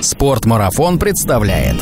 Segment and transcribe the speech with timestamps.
[0.00, 1.76] Спортмарафон представляет.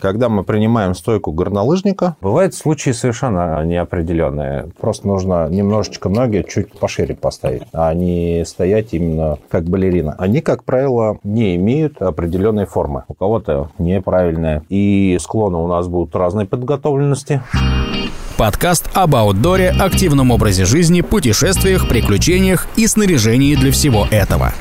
[0.00, 4.70] Когда мы принимаем стойку горнолыжника, бывают случаи совершенно неопределенные.
[4.80, 10.14] Просто нужно немножечко ноги чуть пошире поставить, а не стоять именно как балерина.
[10.18, 13.04] Они, как правило, не имеют определенной формы.
[13.08, 14.62] У кого-то неправильная.
[14.70, 17.42] И склоны у нас будут разной подготовленности.
[18.38, 24.54] Подкаст об аутдоре, активном образе жизни, путешествиях, приключениях и снаряжении для всего этого.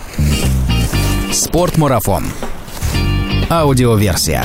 [1.39, 2.25] Спортмарафон.
[3.49, 4.43] Аудиоверсия.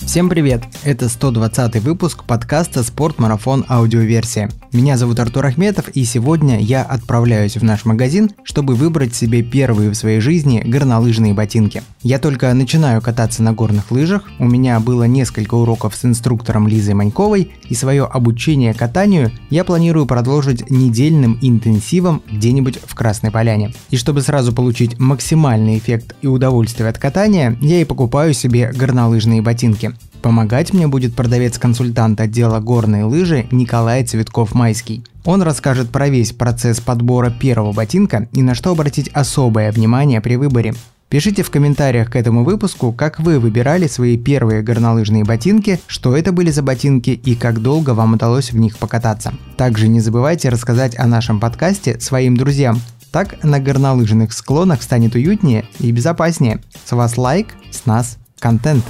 [0.00, 0.62] Всем привет!
[0.84, 3.64] Это 120 выпуск подкаста «Спорт-марафон.
[3.70, 4.50] Аудиоверсия».
[4.72, 9.90] Меня зовут Артур Ахметов, и сегодня я отправляюсь в наш магазин, чтобы выбрать себе первые
[9.90, 11.82] в своей жизни горнолыжные ботинки.
[12.02, 16.94] Я только начинаю кататься на горных лыжах, у меня было несколько уроков с инструктором Лизой
[16.94, 23.74] Маньковой, и свое обучение катанию я планирую продолжить недельным интенсивом где-нибудь в Красной Поляне.
[23.90, 29.42] И чтобы сразу получить максимальный эффект и удовольствие от катания, я и покупаю себе горнолыжные
[29.42, 29.92] ботинки.
[30.22, 35.04] Помогать мне будет продавец-консультант отдела горной лыжи Николай Цветков-Майский.
[35.24, 40.36] Он расскажет про весь процесс подбора первого ботинка и на что обратить особое внимание при
[40.36, 40.74] выборе.
[41.08, 46.32] Пишите в комментариях к этому выпуску, как вы выбирали свои первые горнолыжные ботинки, что это
[46.32, 49.34] были за ботинки и как долго вам удалось в них покататься.
[49.56, 52.80] Также не забывайте рассказать о нашем подкасте своим друзьям.
[53.10, 56.62] Так на горнолыжных склонах станет уютнее и безопаснее.
[56.84, 58.84] С вас лайк, с нас контент.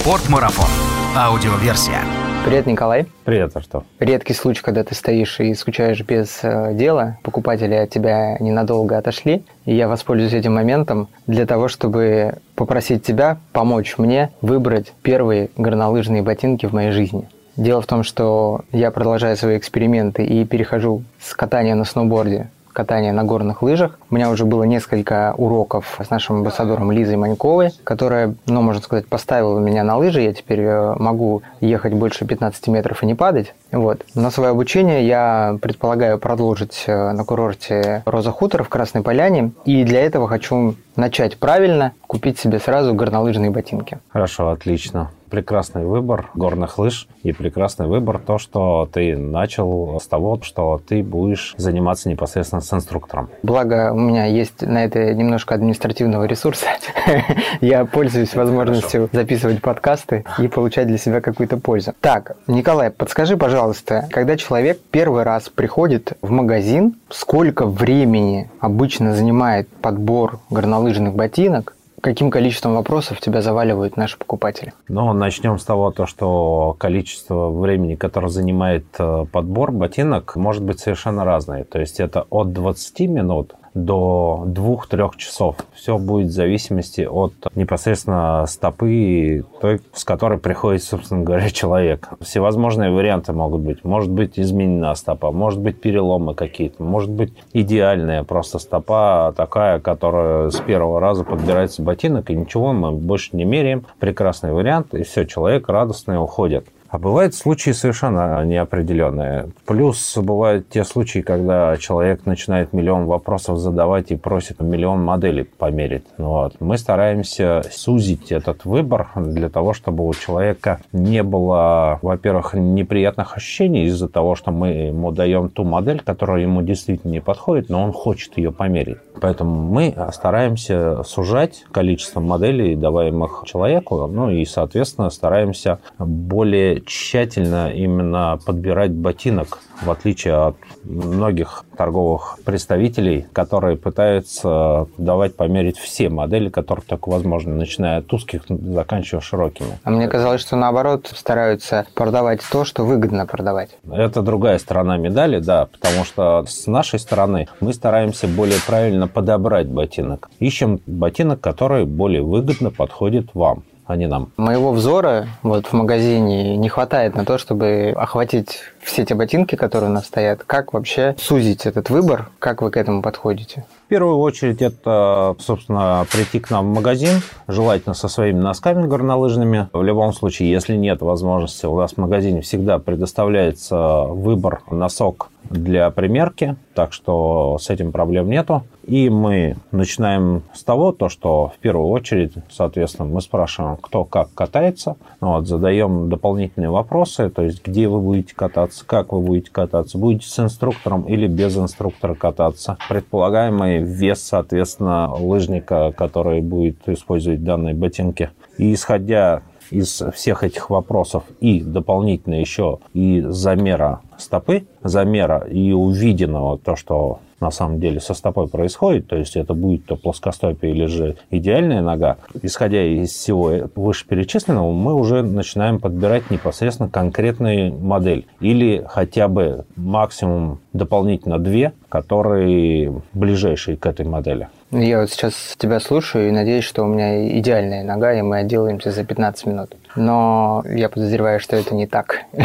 [0.00, 0.68] Спортмарафон.
[1.16, 2.02] Аудиоверсия.
[2.44, 3.06] Привет, Николай.
[3.24, 3.82] Привет, Артур.
[3.98, 9.42] Редкий случай, когда ты стоишь и скучаешь без э, дела, покупатели от тебя ненадолго отошли,
[9.64, 16.22] и я воспользуюсь этим моментом для того, чтобы попросить тебя помочь мне выбрать первые горнолыжные
[16.22, 17.28] ботинки в моей жизни.
[17.56, 23.12] Дело в том, что я продолжаю свои эксперименты и перехожу с катания на сноуборде катания
[23.12, 23.98] на горных лыжах.
[24.08, 29.08] У меня уже было несколько уроков с нашим амбассадором Лизой Маньковой, которая, ну, можно сказать,
[29.08, 30.20] поставила меня на лыжи.
[30.20, 33.52] Я теперь э, могу ехать больше 15 метров и не падать.
[33.72, 34.04] Вот.
[34.14, 39.50] На свое обучение я предполагаю продолжить э, на курорте Роза Хутор в Красной Поляне.
[39.64, 43.98] И для этого хочу начать правильно, купить себе сразу горнолыжные ботинки.
[44.12, 50.40] Хорошо, отлично прекрасный выбор горных лыж и прекрасный выбор то, что ты начал с того,
[50.42, 53.28] что ты будешь заниматься непосредственно с инструктором.
[53.42, 56.66] Благо, у меня есть на это немножко административного ресурса.
[57.60, 61.92] Я пользуюсь возможностью записывать подкасты и получать для себя какую-то пользу.
[62.00, 69.68] Так, Николай, подскажи, пожалуйста, когда человек первый раз приходит в магазин, сколько времени обычно занимает
[69.68, 74.72] подбор горнолыжных ботинок, каким количеством вопросов тебя заваливают наши покупатели?
[74.88, 80.80] Ну, начнем с того, то, что количество времени, которое занимает э, подбор ботинок, может быть
[80.80, 81.64] совершенно разное.
[81.64, 85.56] То есть это от 20 минут до 2-3 часов.
[85.74, 92.08] Все будет в зависимости от непосредственно стопы, той, с которой приходит, собственно говоря, человек.
[92.20, 93.84] Всевозможные варианты могут быть.
[93.84, 100.50] Может быть изменена стопа, может быть переломы какие-то, может быть идеальная просто стопа такая, которая
[100.50, 103.86] с первого раза подбирается ботинок, и ничего мы больше не меряем.
[103.98, 106.66] Прекрасный вариант, и все, человек радостный уходит.
[106.90, 109.50] А бывают случаи совершенно неопределенные.
[109.66, 116.04] Плюс бывают те случаи, когда человек начинает миллион вопросов задавать и просит миллион моделей померить.
[116.16, 116.54] Вот.
[116.60, 123.84] Мы стараемся сузить этот выбор для того, чтобы у человека не было, во-первых, неприятных ощущений
[123.84, 127.92] из-за того, что мы ему даем ту модель, которая ему действительно не подходит, но он
[127.92, 128.98] хочет ее померить.
[129.20, 138.38] Поэтому мы стараемся сужать количество моделей, даваемых человеку, ну и, соответственно, стараемся более тщательно именно
[138.44, 146.84] подбирать ботинок, в отличие от многих торговых представителей, которые пытаются давать померить все модели, которые
[146.84, 149.78] только возможно, начиная от узких, заканчивая широкими.
[149.84, 153.70] А мне казалось, что наоборот стараются продавать то, что выгодно продавать.
[153.90, 159.68] Это другая сторона медали, да, потому что с нашей стороны мы стараемся более правильно подобрать
[159.68, 160.28] ботинок.
[160.38, 164.30] Ищем ботинок, который более выгодно подходит вам а не нам.
[164.36, 169.90] Моего взора вот в магазине не хватает на то, чтобы охватить все те ботинки, которые
[169.90, 170.44] у нас стоят.
[170.44, 172.28] Как вообще сузить этот выбор?
[172.38, 173.64] Как вы к этому подходите?
[173.86, 179.70] В первую очередь это, собственно, прийти к нам в магазин, желательно со своими носками горнолыжными.
[179.72, 185.90] В любом случае, если нет возможности, у нас в магазине всегда предоставляется выбор носок для
[185.90, 188.64] примерки, так что с этим проблем нету.
[188.88, 194.32] И мы начинаем с того, то, что в первую очередь, соответственно, мы спрашиваем, кто как
[194.32, 199.50] катается, ну вот, задаем дополнительные вопросы, то есть где вы будете кататься, как вы будете
[199.50, 207.44] кататься, будете с инструктором или без инструктора кататься, предполагаемый вес, соответственно, лыжника, который будет использовать
[207.44, 208.30] данные ботинки.
[208.56, 216.56] И исходя из всех этих вопросов и дополнительно еще и замера стопы, замера и увиденного
[216.56, 220.86] то, что на самом деле со стопой происходит, то есть это будет то плоскостопие или
[220.86, 228.84] же идеальная нога, исходя из всего вышеперечисленного, мы уже начинаем подбирать непосредственно конкретную модель или
[228.88, 234.48] хотя бы максимум дополнительно две, которые ближайшие к этой модели.
[234.70, 238.90] Я вот сейчас тебя слушаю и надеюсь, что у меня идеальная нога, и мы отделаемся
[238.90, 239.74] за 15 минут.
[239.98, 242.22] Но я подозреваю, что это не так.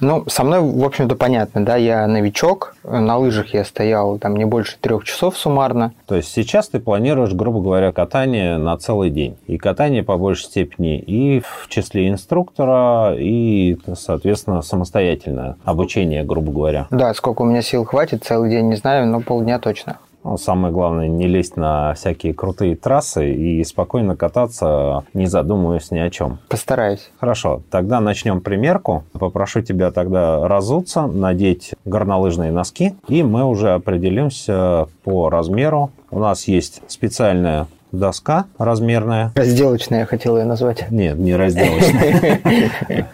[0.00, 4.44] Ну, со мной, в общем-то, понятно, да, я новичок, на лыжах я стоял там не
[4.44, 5.92] больше трех часов суммарно.
[6.06, 9.36] То есть сейчас ты планируешь, грубо говоря, катание на целый день.
[9.46, 16.86] И катание по большей степени и в числе инструктора, и, соответственно, самостоятельное обучение, грубо говоря.
[16.90, 19.98] Да, сколько у меня сил хватит, целый день не знаю, но полдня точно.
[20.24, 25.98] Ну, самое главное, не лезть на всякие крутые трассы и спокойно кататься, не задумываясь ни
[25.98, 26.38] о чем.
[26.48, 27.10] Постараюсь.
[27.18, 29.04] Хорошо, тогда начнем примерку.
[29.12, 35.90] Попрошу тебя тогда разуться, надеть горнолыжные носки, и мы уже определимся по размеру.
[36.10, 39.32] У нас есть специальная доска размерная.
[39.34, 40.90] Разделочная, я хотел ее назвать.
[40.90, 42.40] Нет, не разделочная.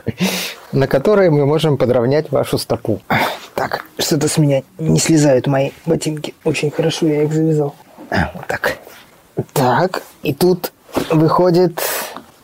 [0.73, 3.01] На которой мы можем подровнять вашу стопу.
[3.55, 6.35] Так, что-то с меня не слезают мои ботинки.
[6.45, 7.75] Очень хорошо я их завязал.
[8.11, 8.79] Вот так.
[9.53, 10.73] Так, и тут
[11.11, 11.81] выходит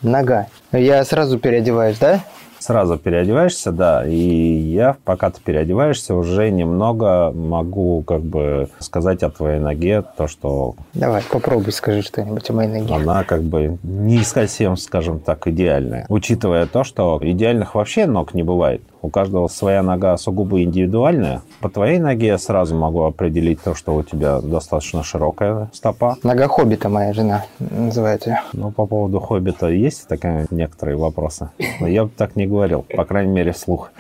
[0.03, 0.47] нога.
[0.73, 2.21] Я сразу переодеваюсь, да?
[2.61, 9.31] Сразу переодеваешься, да, и я, пока ты переодеваешься, уже немного могу как бы сказать о
[9.31, 10.75] твоей ноге, то, что...
[10.93, 12.95] Давай, попробуй скажи что-нибудь о моей ноге.
[12.95, 16.05] Она как бы не совсем, скажем так, идеальная.
[16.11, 18.83] Учитывая то, что идеальных вообще ног не бывает.
[19.03, 21.41] У каждого своя нога сугубо индивидуальная.
[21.61, 26.17] По твоей ноге я сразу могу определить то, что у тебя достаточно широкая стопа.
[26.23, 28.41] Нога хоббита моя жена называет ее.
[28.53, 31.51] Ну, по поводу хоббита есть такие некоторые вопросы.
[31.81, 33.91] Но я бы так не говорил, по крайней мере, вслух.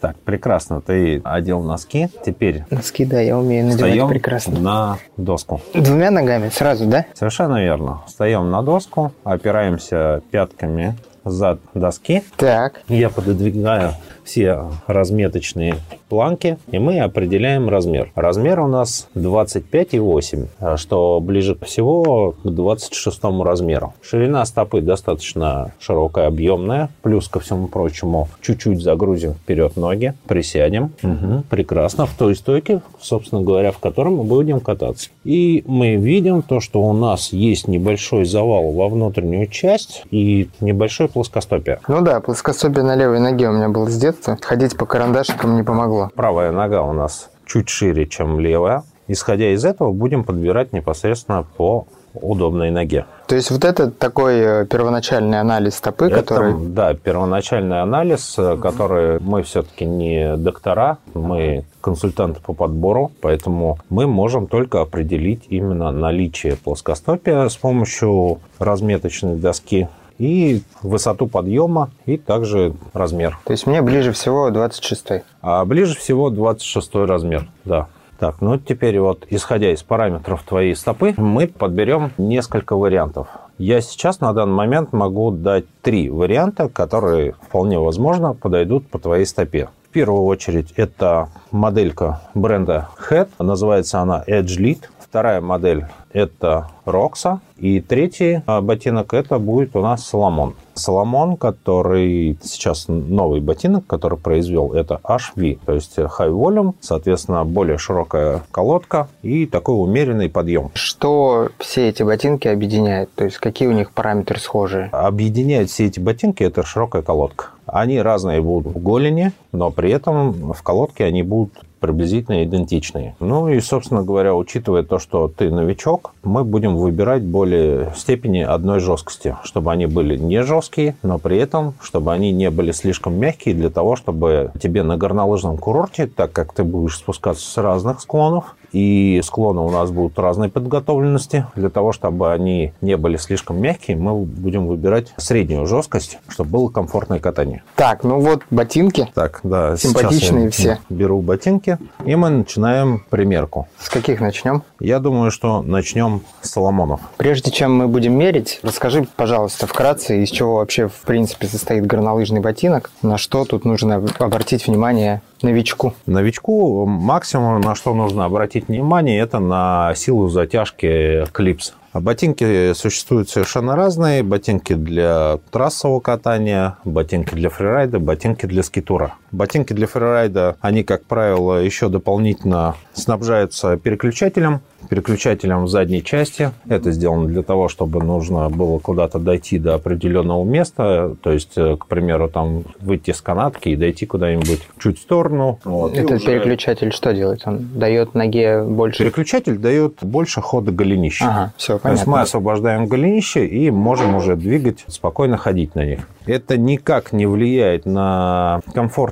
[0.00, 0.80] Так, прекрасно.
[0.80, 2.08] Ты одел носки.
[2.24, 2.64] Теперь...
[2.70, 4.60] Носки, да, я умею надевать прекрасно.
[4.60, 5.60] на доску.
[5.74, 7.06] Двумя ногами сразу, да?
[7.14, 8.02] Совершенно верно.
[8.06, 10.94] Встаем на доску, опираемся пятками
[11.30, 12.22] зад доски.
[12.36, 12.80] Так.
[12.88, 13.94] Я пододвигаю
[14.24, 15.76] все разметочные
[16.08, 18.10] планки, и мы определяем размер.
[18.14, 23.94] Размер у нас 25,8, что ближе всего к 26 размеру.
[24.02, 26.88] Ширина стопы достаточно широкая, объемная.
[27.02, 30.92] Плюс ко всему прочему, чуть-чуть загрузим вперед ноги, присядем.
[31.02, 32.06] Угу, прекрасно.
[32.06, 35.10] В той стойке, собственно говоря, в которой мы будем кататься.
[35.24, 41.08] И мы видим то, что у нас есть небольшой завал во внутреннюю часть и небольшое
[41.08, 41.80] плоскостопие.
[41.88, 44.38] Ну да, плоскостопие на левой ноге у меня было с детства.
[44.40, 45.97] Ходить по карандашикам не помогло.
[46.14, 48.82] Правая нога у нас чуть шире, чем левая.
[49.08, 53.06] Исходя из этого, будем подбирать непосредственно по удобной ноге.
[53.26, 56.54] То есть вот это такой э, первоначальный анализ стопы, это, который...
[56.68, 64.06] Да, первоначальный анализ, э, который мы все-таки не доктора, мы консультанты по подбору, поэтому мы
[64.06, 69.88] можем только определить именно наличие плоскостопия с помощью разметочной доски
[70.18, 73.38] и высоту подъема, и также размер.
[73.44, 77.88] То есть мне ближе всего 26 А ближе всего 26 размер, да.
[78.18, 83.28] Так, ну теперь вот, исходя из параметров твоей стопы, мы подберем несколько вариантов.
[83.58, 89.24] Я сейчас на данный момент могу дать три варианта, которые вполне возможно подойдут по твоей
[89.24, 89.68] стопе.
[89.88, 94.80] В первую очередь это моделька бренда Head, называется она Edge Lead.
[95.08, 97.40] Вторая модель это Рокса.
[97.56, 100.54] И третий а, ботинок это будет у нас Соломон.
[100.74, 107.78] Соломон, который сейчас новый ботинок, который произвел, это HV, то есть High Volume, соответственно, более
[107.78, 110.70] широкая колодка и такой умеренный подъем.
[110.74, 113.12] Что все эти ботинки объединяет?
[113.14, 114.88] То есть какие у них параметры схожие?
[114.92, 117.46] Объединяет все эти ботинки это широкая колодка.
[117.66, 123.16] Они разные будут в голени, но при этом в колодке они будут приблизительно идентичные.
[123.20, 128.80] Ну и, собственно говоря, учитывая то, что ты новичок, мы будем выбирать более степени одной
[128.80, 133.54] жесткости, чтобы они были не жесткие, но при этом, чтобы они не были слишком мягкие
[133.54, 138.56] для того, чтобы тебе на горнолыжном курорте, так как ты будешь спускаться с разных склонов,
[138.72, 141.46] и склоны у нас будут разной подготовленности.
[141.54, 146.68] Для того, чтобы они не были слишком мягкие, мы будем выбирать среднюю жесткость, чтобы было
[146.68, 147.62] комфортное катание.
[147.76, 149.08] Так, ну вот ботинки.
[149.14, 149.76] Так, да.
[149.76, 150.78] Симпатичные все.
[150.88, 153.68] Беру ботинки, и мы начинаем примерку.
[153.78, 154.62] С каких начнем?
[154.80, 157.00] Я думаю, что начнем с Соломонов.
[157.16, 162.40] Прежде чем мы будем мерить, расскажи, пожалуйста, вкратце, из чего вообще, в принципе, состоит горнолыжный
[162.40, 165.94] ботинок, на что тут нужно обратить внимание новичку?
[166.06, 171.74] Новичку максимум, на что нужно обратить внимание, это на силу затяжки клипс.
[171.92, 174.22] А ботинки существуют совершенно разные.
[174.22, 179.14] Ботинки для трассового катания, ботинки для фрирайда, ботинки для скитура.
[179.30, 186.50] Ботинки для фрирайда, они, как правило, еще дополнительно снабжаются переключателем переключателем в задней части.
[186.68, 191.76] Это сделано для того, чтобы нужно было куда-то дойти до определенного места, то есть, э,
[191.76, 195.58] к примеру, там выйти с канатки и дойти куда-нибудь чуть в сторону.
[195.64, 195.96] Вот.
[195.96, 196.26] Этот уже...
[196.26, 197.42] переключатель что делает?
[197.44, 199.02] Он дает ноге больше?
[199.02, 201.26] Переключатель дает больше хода голенища.
[201.26, 201.90] Ага, все, понятно.
[201.90, 206.00] То есть мы освобождаем голенище и можем уже двигать, спокойно ходить на них.
[206.26, 208.60] Это никак не влияет на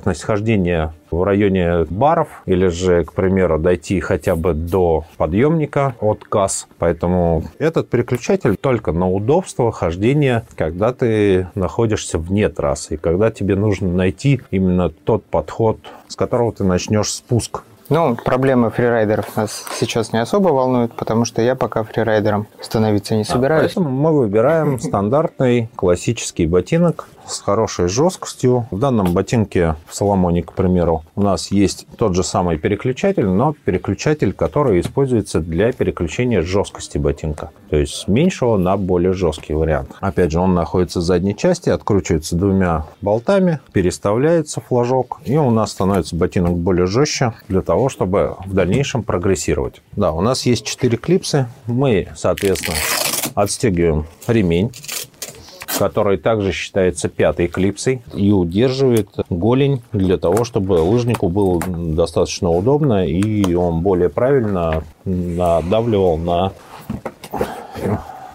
[0.07, 6.23] комфортность хождения в районе баров или же, к примеру, дойти хотя бы до подъемника от
[6.23, 6.67] касс.
[6.79, 13.55] Поэтому этот переключатель только на удобство хождения, когда ты находишься вне трассы и когда тебе
[13.55, 20.11] нужно найти именно тот подход, с которого ты начнешь спуск ну, проблемы фрирайдеров нас сейчас
[20.11, 23.71] не особо волнуют, потому что я пока фрирайдером становиться не собираюсь.
[23.71, 28.67] А, поэтому мы выбираем стандартный классический ботинок с хорошей жесткостью.
[28.71, 33.53] В данном ботинке в Соломоне, к примеру, у нас есть тот же самый переключатель, но
[33.65, 37.51] переключатель, который используется для переключения жесткости ботинка.
[37.69, 39.91] То есть с меньшего на более жесткий вариант.
[39.99, 45.71] Опять же, он находится в задней части, откручивается двумя болтами, переставляется флажок, и у нас
[45.71, 49.81] становится ботинок более жестче для того, чтобы в дальнейшем прогрессировать.
[49.93, 51.47] Да, у нас есть 4 клипсы.
[51.65, 52.77] Мы, соответственно,
[53.35, 54.71] отстегиваем ремень
[55.77, 63.05] который также считается пятой клипсой и удерживает голень для того, чтобы лыжнику было достаточно удобно
[63.05, 66.53] и он более правильно надавливал на,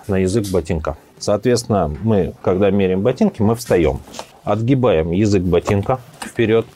[0.09, 0.97] на язык ботинка.
[1.19, 4.01] Соответственно, мы, когда меряем ботинки, мы встаем.
[4.45, 6.67] Отгибаем язык ботинка вперед,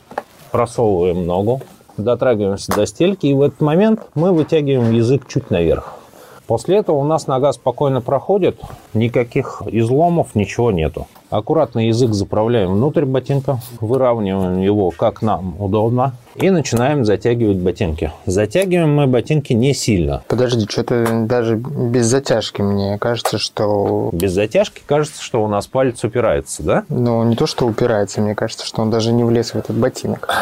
[0.53, 1.63] просовываем ногу,
[1.97, 5.96] дотрагиваемся до стельки, и в этот момент мы вытягиваем язык чуть наверх.
[6.47, 8.61] После этого у нас нога спокойно проходит,
[8.95, 11.07] никаких изломов, ничего нету.
[11.29, 18.13] Аккуратно язык заправляем внутрь ботинка, выравниваем его как нам удобно и начинаем затягивать ботинки.
[18.27, 20.23] Затягиваем мы ботинки не сильно.
[20.29, 24.11] Подожди, что-то даже без затяжки мне кажется, что...
[24.13, 26.85] Без затяжки кажется, что у нас палец упирается, да?
[26.89, 30.33] Ну, не то, что упирается, мне кажется, что он даже не влез в этот ботинок.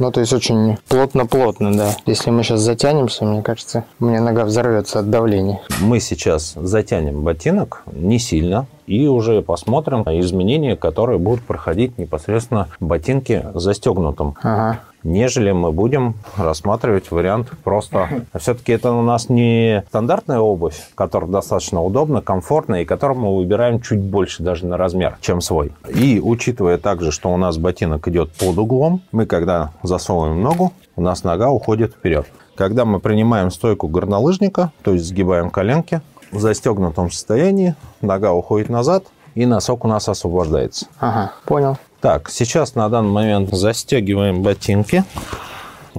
[0.00, 1.96] Ну, то есть очень плотно-плотно, да.
[2.06, 5.60] Если мы сейчас затянемся, мне кажется, у меня нога взорвется от давления.
[5.80, 13.44] Мы сейчас затянем ботинок не сильно, и уже посмотрим изменения, которые будут проходить непосредственно ботинки
[13.54, 14.36] застегнутым.
[14.42, 18.08] Ага нежели мы будем рассматривать вариант просто...
[18.38, 23.80] Все-таки это у нас не стандартная обувь, которая достаточно удобна, комфортна, и которую мы выбираем
[23.80, 25.72] чуть больше даже на размер, чем свой.
[25.88, 31.02] И учитывая также, что у нас ботинок идет под углом, мы когда засовываем ногу, у
[31.02, 32.26] нас нога уходит вперед.
[32.54, 39.04] Когда мы принимаем стойку горнолыжника, то есть сгибаем коленки, в застегнутом состоянии, нога уходит назад,
[39.34, 40.86] и носок у нас освобождается.
[40.98, 41.76] Ага, понял.
[42.00, 45.04] Так, сейчас на данный момент застегиваем ботинки.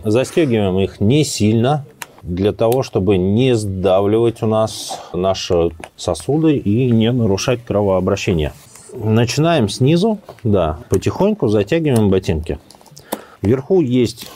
[0.04, 1.86] Застегиваем их не сильно,
[2.24, 8.54] для того, чтобы не сдавливать у нас наши сосуды и не нарушать кровообращение.
[8.94, 12.60] Начинаем снизу, да, потихоньку затягиваем ботинки.
[13.42, 14.28] Вверху есть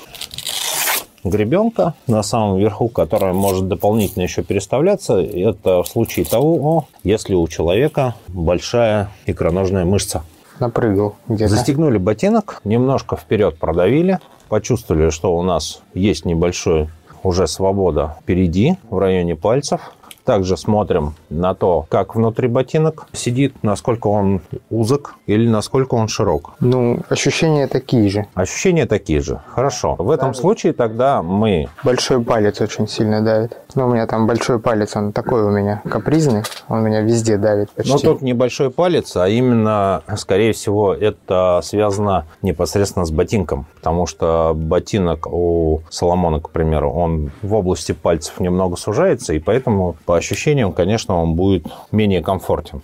[1.26, 5.20] гребенка на самом верху, которая может дополнительно еще переставляться.
[5.20, 10.24] Это в случае того, если у человека большая икроножная мышца.
[10.60, 11.54] Напрыгал где-то.
[11.54, 16.90] Застегнули ботинок, немножко вперед продавили, почувствовали, что у нас есть небольшой
[17.24, 19.82] уже свобода впереди, в районе пальцев.
[20.26, 24.42] Также смотрим на то, как внутри ботинок сидит, насколько он
[24.72, 26.54] узок или насколько он широк.
[26.60, 28.26] Ну, ощущения такие же.
[28.34, 29.42] Ощущения такие же.
[29.48, 29.96] Хорошо.
[30.00, 31.68] В этом случае тогда мы...
[31.84, 33.58] Большой палец очень сильно давит.
[33.76, 37.70] Ну, у меня там большой палец, он такой у меня капризный, он меня везде давит
[37.72, 37.92] почти.
[37.92, 44.08] Но тут не большой палец, а именно, скорее всего, это связано непосредственно с ботинком, потому
[44.08, 50.15] что ботинок у Соломона, к примеру, он в области пальцев немного сужается, и поэтому по
[50.16, 52.82] ощущениям, конечно, он будет менее комфортен.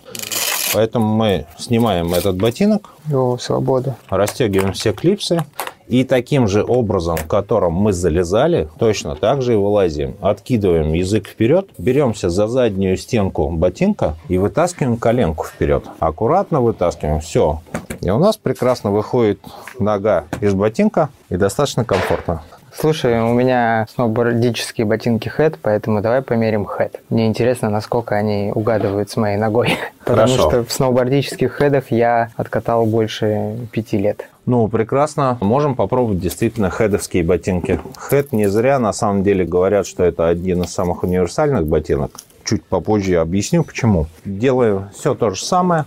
[0.74, 2.94] Поэтому мы снимаем этот ботинок.
[3.14, 3.96] О, свобода.
[4.10, 5.44] Расстегиваем все клипсы
[5.88, 10.16] И таким же образом, которым мы залезали, точно так же и вылазим.
[10.22, 15.84] Откидываем язык вперед, беремся за заднюю стенку ботинка и вытаскиваем коленку вперед.
[16.00, 17.20] Аккуратно вытаскиваем.
[17.20, 17.62] Все.
[18.00, 19.40] И у нас прекрасно выходит
[19.80, 22.44] нога из ботинка и достаточно комфортно.
[22.74, 27.02] Слушай, у меня сноубордические ботинки хэт, поэтому давай померим хэт.
[27.10, 29.78] Мне интересно, насколько они угадывают с моей ногой.
[30.06, 30.50] Потому Хорошо.
[30.50, 34.28] что в сноубордических хедах я откатал больше пяти лет.
[34.46, 35.38] Ну, прекрасно.
[35.42, 37.80] Можем попробовать действительно хедовские ботинки.
[38.10, 42.12] Хед не зря на самом деле говорят, что это один из самых универсальных ботинок.
[42.44, 44.08] Чуть попозже я объясню, почему.
[44.26, 45.86] Делаю все то же самое.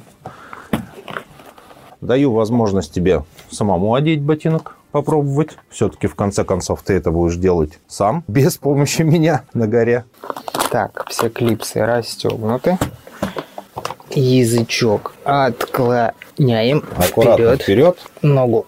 [2.01, 5.57] Даю возможность тебе самому одеть ботинок, попробовать.
[5.71, 10.05] Все-таки в конце концов ты это будешь делать сам, без помощи меня на горе.
[10.71, 12.79] Так, все клипсы расстегнуты.
[14.11, 17.63] Язычок отклоняем Аккуратно вперед.
[17.63, 17.99] вперед.
[18.23, 18.67] Ногу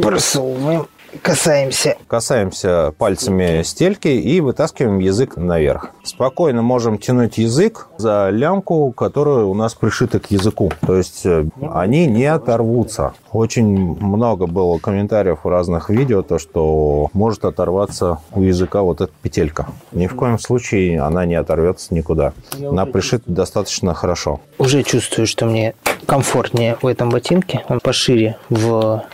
[0.00, 0.86] просовываем.
[1.22, 1.96] Касаемся.
[2.06, 5.90] Касаемся пальцами стельки и вытаскиваем язык наверх.
[6.02, 10.70] Спокойно можем тянуть язык за лямку, которая у нас пришита к языку.
[10.86, 13.14] То есть э, они не оторвутся.
[13.32, 13.66] Очень
[14.00, 19.66] много было комментариев в разных видео, то что может оторваться у языка вот эта петелька.
[19.92, 22.32] Ни в коем случае она не оторвется никуда.
[22.58, 24.40] Она пришита достаточно хорошо.
[24.58, 25.74] Уже чувствую, что мне
[26.06, 27.64] комфортнее в этом ботинке.
[27.68, 29.04] Он пошире в,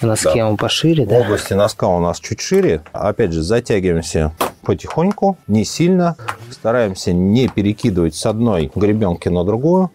[0.00, 1.20] в носке, он пошире, В да?
[1.20, 2.82] области носка у нас чуть шире.
[2.92, 6.16] Опять же, затягиваемся потихоньку, не сильно.
[6.50, 9.90] Стараемся не перекидывать с одной гребенки на другую.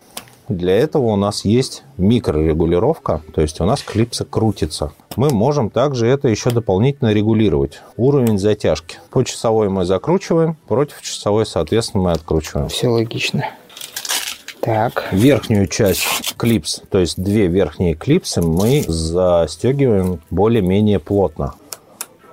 [0.48, 4.92] Для этого у нас есть микрорегулировка, то есть у нас клипса крутится.
[5.16, 7.82] Мы можем также это еще дополнительно регулировать.
[7.96, 8.98] Уровень затяжки.
[9.12, 12.68] По часовой мы закручиваем, против часовой, соответственно, мы откручиваем.
[12.68, 13.46] Все логично.
[14.62, 15.10] Так.
[15.12, 21.56] Верхнюю часть клипс, то есть две верхние клипсы, мы застегиваем более-менее плотно.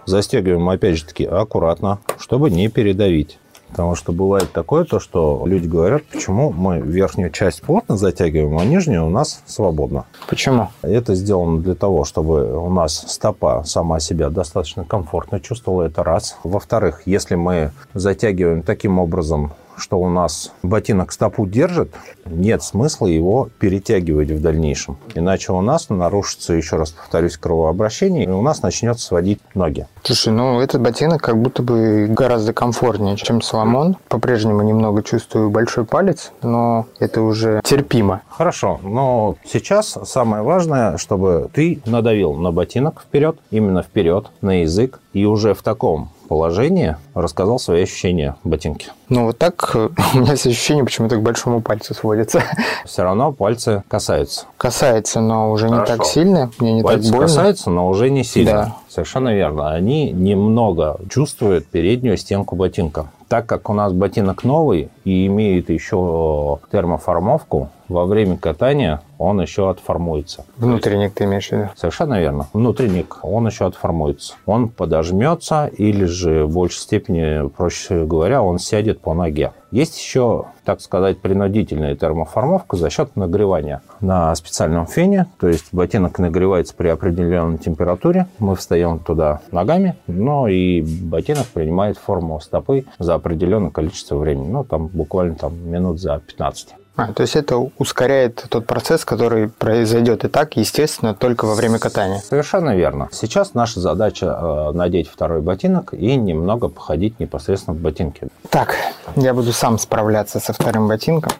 [0.04, 3.38] Застегиваем, опять же таки, аккуратно, чтобы не передавить.
[3.70, 8.64] Потому что бывает такое, то, что люди говорят, почему мы верхнюю часть плотно затягиваем, а
[8.64, 10.04] нижнюю у нас свободно.
[10.26, 10.68] Почему?
[10.82, 15.82] Это сделано для того, чтобы у нас стопа сама себя достаточно комфортно чувствовала.
[15.82, 16.38] Это раз.
[16.44, 21.94] Во-вторых, если мы затягиваем таким образом, что у нас ботинок стопу держит,
[22.26, 24.98] нет смысла его перетягивать в дальнейшем.
[25.14, 29.86] Иначе у нас нарушится, еще раз повторюсь, кровообращение, и у нас начнет сводить ноги.
[30.02, 33.96] Слушай, ну этот ботинок как будто бы гораздо комфортнее, чем Соломон.
[34.08, 38.22] По-прежнему немного чувствую большой палец, но это уже терпимо.
[38.28, 45.00] Хорошо, но сейчас самое важное, чтобы ты надавил на ботинок вперед, именно вперед, на язык,
[45.12, 48.88] и уже в таком положении рассказал свои ощущения ботинки.
[49.08, 52.42] Ну вот так э, у меня есть ощущение, почему-то к большому пальцу сводится.
[52.84, 54.46] Все равно пальцы касаются.
[54.56, 55.96] Касается, но уже не Хорошо.
[55.96, 57.26] так сильно, мне не пальцы так больно.
[57.26, 58.52] касаются, но уже не сильно.
[58.52, 58.76] Да.
[58.88, 59.72] Совершенно верно.
[59.72, 63.10] Они немного чувствуют переднюю стенку ботинка.
[63.28, 69.68] Так как у нас ботинок новый и имеет еще термоформовку, во время катания он еще
[69.70, 70.44] отформуется.
[70.56, 71.68] Внутренник ты имеешь в виду?
[71.76, 72.46] Совершенно верно.
[72.52, 74.34] Внутренник, он еще отформуется.
[74.46, 79.52] Он подожмется или же в большей степени, проще говоря, он сядет по ноге.
[79.70, 85.26] Есть еще, так сказать, принудительная термоформовка за счет нагревания на специальном фене.
[85.38, 88.28] То есть ботинок нагревается при определенной температуре.
[88.38, 94.48] Мы встаем туда ногами, но и ботинок принимает форму стопы за определенное количество времени.
[94.48, 96.74] Ну, там буквально там, минут за 15.
[96.98, 101.78] А, то есть это ускоряет тот процесс, который произойдет и так, естественно, только во время
[101.78, 102.18] катания.
[102.18, 103.08] Совершенно верно.
[103.12, 108.26] Сейчас наша задача э, надеть второй ботинок и немного походить непосредственно в ботинке.
[108.50, 108.74] Так,
[109.14, 111.30] я буду сам справляться со вторым ботинком.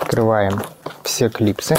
[0.00, 0.60] Открываем
[1.04, 1.76] все клипсы.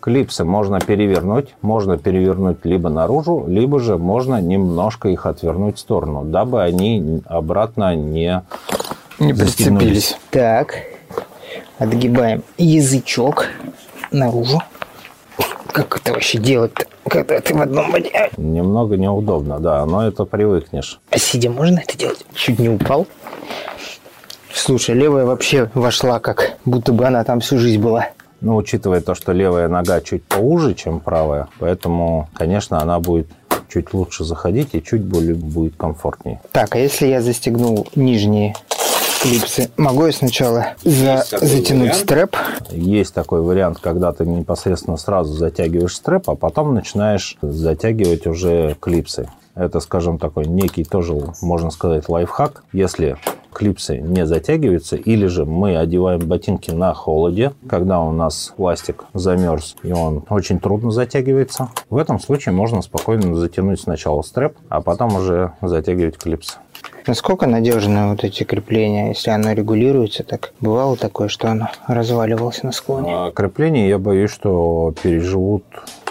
[0.00, 6.24] Клипсы можно перевернуть, можно перевернуть либо наружу, либо же можно немножко их отвернуть в сторону,
[6.24, 8.42] дабы они обратно не
[9.18, 10.16] Не прицепились.
[10.30, 10.82] Так,
[11.78, 13.46] отгибаем язычок
[14.10, 14.60] наружу.
[15.72, 18.30] Как это вообще делать-то, когда ты в одном ботинке?
[18.36, 21.00] немного неудобно, да, но это привыкнешь.
[21.10, 22.24] А сидя можно это делать?
[22.34, 23.06] Чуть не упал.
[24.52, 28.08] Слушай, левая вообще вошла, как будто бы она там всю жизнь была.
[28.40, 33.28] Но учитывая то, что левая нога чуть поуже, чем правая, поэтому, конечно, она будет
[33.68, 36.40] чуть лучше заходить и чуть более будет комфортнее.
[36.52, 38.54] Так, а если я застегнул нижние
[39.28, 41.94] клипсы, могу я сначала за- затянуть вариант.
[41.96, 42.36] стрэп?
[42.70, 49.28] Есть такой вариант, когда ты непосредственно сразу затягиваешь стрэп, а потом начинаешь затягивать уже клипсы.
[49.54, 52.64] Это, скажем, такой некий тоже, можно сказать, лайфхак.
[52.72, 53.16] Если
[53.54, 59.76] клипсы не затягиваются, или же мы одеваем ботинки на холоде, когда у нас пластик замерз,
[59.82, 61.70] и он очень трудно затягивается.
[61.88, 66.58] В этом случае можно спокойно затянуть сначала стрэп, а потом уже затягивать клипсы.
[67.06, 70.24] Насколько надежны вот эти крепления, если оно регулируется?
[70.24, 73.12] Так бывало такое, что оно разваливалось на склоне?
[73.14, 75.64] А крепления, я боюсь, что переживут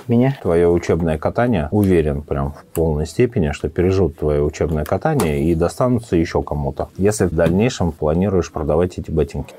[0.08, 0.38] Меня?
[0.42, 1.68] твое учебное катание.
[1.72, 7.26] Уверен прям в полной степени, что переживут твое учебное катание и достанутся еще кому-то, если
[7.26, 9.54] в дальнейшем планируешь продавать эти ботинки.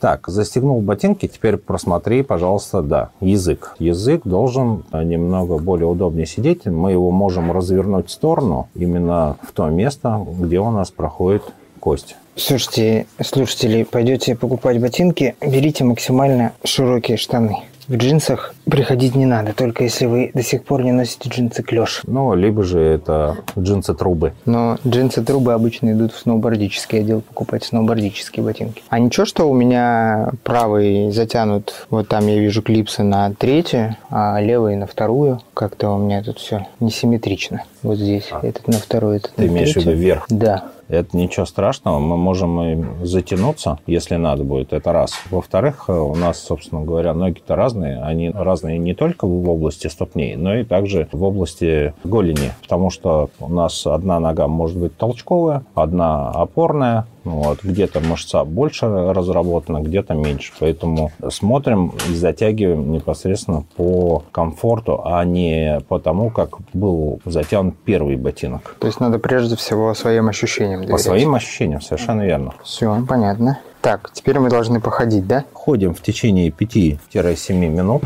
[0.00, 3.76] Так, застегнул ботинки, теперь просмотри, пожалуйста, да, язык.
[3.78, 6.64] Язык должен э, немного более удобнее сидеть.
[6.64, 11.42] Мы его можем развернуть в сторону, именно в то место, где у нас проходит
[11.80, 12.16] кость.
[12.34, 17.58] Слушайте, слушатели, пойдете покупать ботинки, берите максимально широкие штаны.
[17.90, 22.02] В джинсах приходить не надо, только если вы до сих пор не носите джинсы клеш.
[22.06, 24.32] Ну, либо же это джинсы-трубы.
[24.44, 28.84] Но джинсы трубы обычно идут в сноубордический отдел покупать сноубордические ботинки.
[28.90, 34.40] А ничего, что у меня правый затянут, вот там я вижу клипсы на третью, а
[34.40, 35.40] левый на вторую.
[35.52, 37.64] Как-то у меня тут все несимметрично.
[37.82, 40.26] Вот здесь этот на вторую, этот Ты на имеешь в виду вверх?
[40.28, 40.70] Да.
[40.90, 45.12] Это ничего страшного, мы можем и затянуться, если надо будет, это раз.
[45.30, 50.34] Во-вторых, э, у нас, собственно говоря, ноги-то разные, они разные не только в области ступней,
[50.34, 55.62] но и также в области голени, потому что у нас одна нога может быть толчковая,
[55.74, 60.52] одна опорная, вот, где-то мышца больше разработана, где-то меньше.
[60.58, 68.16] Поэтому смотрим и затягиваем непосредственно по комфорту, а не по тому, как был затянут первый
[68.16, 68.76] ботинок.
[68.78, 72.54] То есть надо прежде всего своим ощущениям По своим ощущениям, совершенно верно.
[72.62, 73.58] Все, понятно.
[73.80, 75.44] Так, теперь мы должны походить, да?
[75.54, 78.02] Ходим в течение 5-7 минут.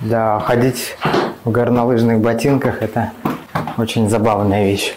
[0.00, 0.96] Да, ходить
[1.44, 3.12] в горнолыжных ботинках– это
[3.76, 4.96] очень забавная вещь.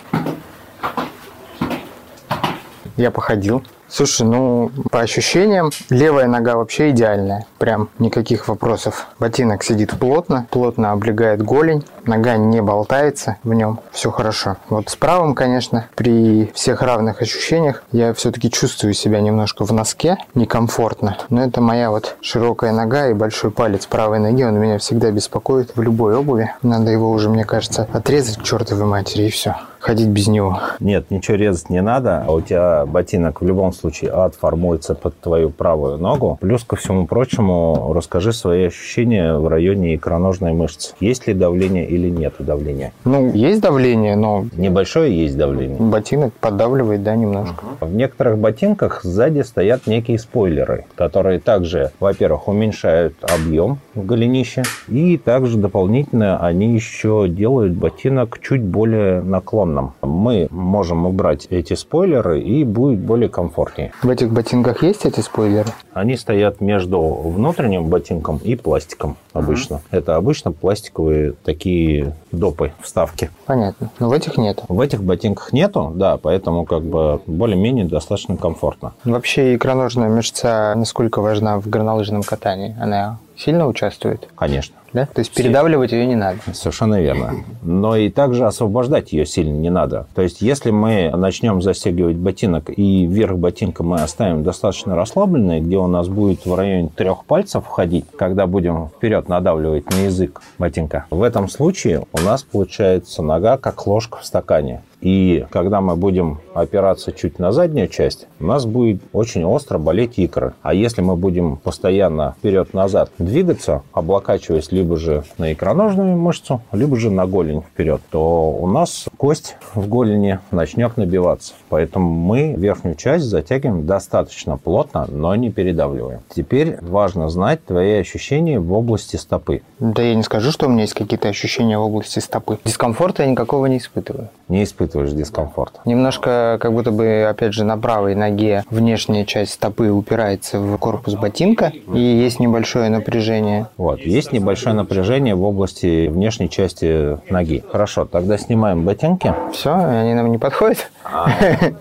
[2.96, 3.64] Я походил.
[3.96, 7.46] Слушай, ну, по ощущениям, левая нога вообще идеальная.
[7.60, 9.06] Прям никаких вопросов.
[9.20, 14.58] Ботинок сидит плотно, плотно облегает голень, нога не болтается в нем, все хорошо.
[14.70, 20.18] Вот с правым, конечно, при всех равных ощущениях я все-таки чувствую себя немножко в носке,
[20.34, 21.20] некомфортно.
[21.30, 25.76] Но это моя вот широкая нога и большой палец правой ноги, он меня всегда беспокоит
[25.76, 26.52] в любой обуви.
[26.64, 29.56] Надо его уже, мне кажется, отрезать к чертовой матери и все.
[29.84, 30.60] Ходить без него.
[30.80, 35.50] Нет, ничего резать не надо, а у тебя ботинок в любом случае отформуется под твою
[35.50, 36.38] правую ногу.
[36.40, 40.94] Плюс ко всему прочему, расскажи свои ощущения в районе икроножной мышцы.
[41.02, 42.94] Есть ли давление или нет давления?
[43.04, 45.76] Ну, есть давление, но Небольшое есть давление.
[45.78, 47.66] ботинок поддавливает, да, немножко.
[47.82, 55.18] В некоторых ботинках сзади стоят некие спойлеры, которые также, во-первых, уменьшают объем в голенище, и
[55.18, 59.73] также дополнительно они еще делают ботинок чуть более наклонным.
[60.02, 63.92] Мы можем убрать эти спойлеры, и будет более комфортнее.
[64.02, 65.70] В этих ботинках есть эти спойлеры?
[65.94, 69.82] Они стоят между внутренним ботинком и пластиком обычно.
[69.92, 73.30] Это обычно пластиковые такие допы, вставки.
[73.46, 73.90] Понятно.
[74.00, 74.64] Но в этих нет.
[74.68, 78.94] В этих ботинках нету, да, поэтому как бы более-менее достаточно комфортно.
[79.04, 82.76] Вообще икроножная мышца насколько важна в горнолыжном катании?
[82.80, 84.28] Она сильно участвует?
[84.36, 84.76] Конечно.
[84.94, 85.08] Да?
[85.08, 86.38] То есть передавливать ее не надо.
[86.54, 87.34] Совершенно верно.
[87.64, 90.08] Но и также освобождать ее сильно не надо.
[90.14, 95.78] То есть, если мы начнем застегивать ботинок и верх ботинка мы оставим достаточно расслабленный, где
[95.78, 101.06] у нас будет в районе трех пальцев входить, когда будем вперед надавливать на язык ботинка,
[101.10, 104.84] в этом случае у нас получается нога как ложка в стакане.
[105.04, 110.18] И когда мы будем опираться чуть на заднюю часть, у нас будет очень остро болеть
[110.18, 110.54] икры.
[110.62, 117.12] А если мы будем постоянно вперед-назад двигаться, облокачиваясь либо же на икроножную мышцу, либо же
[117.12, 121.54] на голень вперед, то у нас кость в голени начнет набиваться.
[121.68, 126.22] Поэтому мы верхнюю часть затягиваем достаточно плотно, но не передавливаем.
[126.34, 129.64] Теперь важно знать твои ощущения в области стопы.
[129.80, 132.58] Да я не скажу, что у меня есть какие-то ощущения в области стопы.
[132.64, 134.30] Дискомфорта я никакого не испытываю.
[134.50, 135.80] Не испытываешь дискомфорта.
[135.86, 141.16] Немножко как будто бы, опять же, на правой ноге внешняя часть стопы упирается в корпус
[141.16, 143.68] ботинка, и есть небольшое напряжение.
[143.78, 144.00] Вот.
[144.00, 147.64] Есть небольшое напряжение в области внешней части ноги.
[147.72, 149.34] Хорошо, тогда снимаем ботинки.
[149.54, 150.90] Все, они нам не подходят?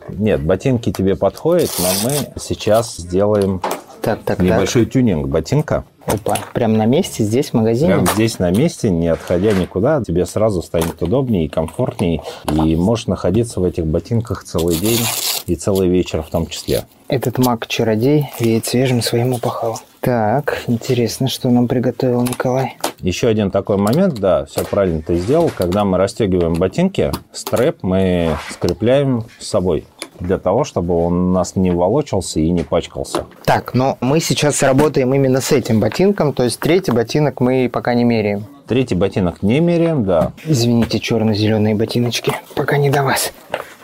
[0.09, 3.61] Нет, ботинки тебе подходят, но мы сейчас сделаем
[4.03, 4.47] Так, так, так.
[4.47, 5.85] небольшой тюнинг ботинка.
[6.07, 7.95] Опа, прям на месте, здесь, в магазине?
[7.95, 13.07] Прямо здесь на месте, не отходя никуда, тебе сразу станет удобнее и комфортнее, и можешь
[13.07, 15.01] находиться в этих ботинках целый день
[15.47, 16.85] и целый вечер в том числе.
[17.09, 19.79] Этот маг-чародей веет свежим своим опахалом.
[20.01, 22.77] Так, интересно, что нам приготовил Николай.
[23.01, 25.51] Еще один такой момент, да, все правильно ты сделал.
[25.57, 29.85] Когда мы расстегиваем ботинки, стрэп мы скрепляем с собой
[30.23, 33.27] для того, чтобы он у нас не волочился и не пачкался.
[33.45, 37.95] Так, но мы сейчас работаем именно с этим ботинком, то есть третий ботинок мы пока
[37.95, 38.47] не меряем.
[38.67, 40.33] Третий ботинок не меряем, да.
[40.45, 43.33] Извините, черно-зеленые ботиночки, пока не до вас.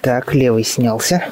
[0.01, 1.25] Так, левый снялся.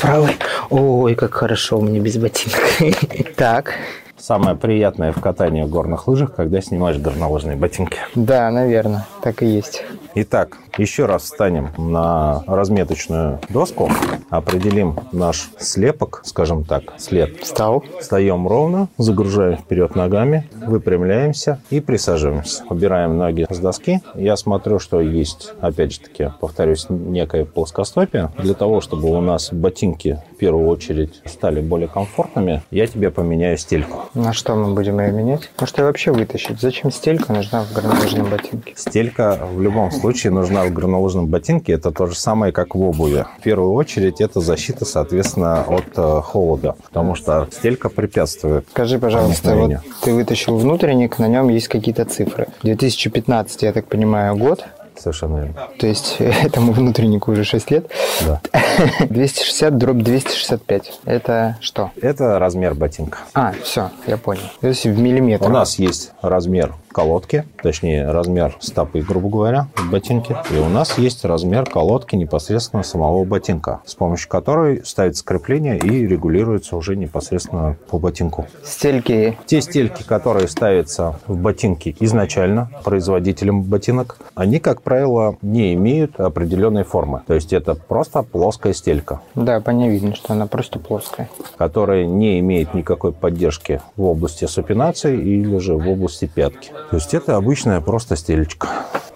[0.00, 0.36] Правый.
[0.70, 2.60] Ой, как хорошо у меня без ботинок.
[3.36, 3.74] Так,
[4.22, 7.98] Самое приятное в катании в горных лыжах, когда снимаешь горнолыжные ботинки.
[8.14, 9.82] да, наверное, так и есть.
[10.14, 13.90] Итак, еще раз встанем на разметочную доску,
[14.28, 17.38] определим наш слепок, скажем так, след.
[17.38, 17.82] Встал.
[17.98, 22.62] Встаем ровно, загружаем вперед ногами, выпрямляемся и присаживаемся.
[22.68, 24.02] Убираем ноги с доски.
[24.14, 28.30] Я смотрю, что есть, опять же таки, повторюсь, некое плоскостопие.
[28.36, 34.10] Для того, чтобы у нас ботинки первую очередь стали более комфортными, я тебе поменяю стельку.
[34.14, 35.48] На что мы будем ее менять?
[35.60, 36.60] Может, ее вообще вытащить?
[36.60, 38.72] Зачем стелька нужна в горнолыжном ботинке?
[38.74, 41.74] Стелька в любом случае нужна в горнолыжном ботинке.
[41.74, 43.24] Это то же самое, как в обуви.
[43.38, 46.74] В первую очередь это защита, соответственно, от э, холода.
[46.88, 48.66] Потому что стелька препятствует.
[48.72, 52.48] Скажи, пожалуйста, вот ты вытащил внутренник, на нем есть какие-то цифры.
[52.64, 54.64] 2015, я так понимаю, год.
[54.98, 55.54] Совершенно верно.
[55.78, 57.90] То есть этому внутреннику уже 6 лет.
[58.26, 58.40] Да.
[59.08, 61.00] 260 дробь 265.
[61.04, 61.90] Это что?
[62.00, 63.18] Это размер ботинка.
[63.34, 64.42] А, все, я понял.
[64.60, 65.46] То есть в миллиметр.
[65.46, 70.36] У нас есть размер колодки, точнее размер стопы, грубо говоря, в ботинке.
[70.50, 76.06] И у нас есть размер колодки непосредственно самого ботинка, с помощью которой ставится крепление и
[76.06, 78.46] регулируется уже непосредственно по ботинку.
[78.64, 86.20] Стельки Те стельки, которые ставятся в ботинки изначально производителем ботинок, они, как правило, не имеют
[86.20, 87.22] определенной формы.
[87.26, 91.28] То есть это просто плоская стелька, Да, по ней видно, что она просто плоская.
[91.56, 96.72] которая не имеет никакой поддержки в области супинации или же в области пятки.
[96.90, 98.68] То есть это обычная просто стельчка.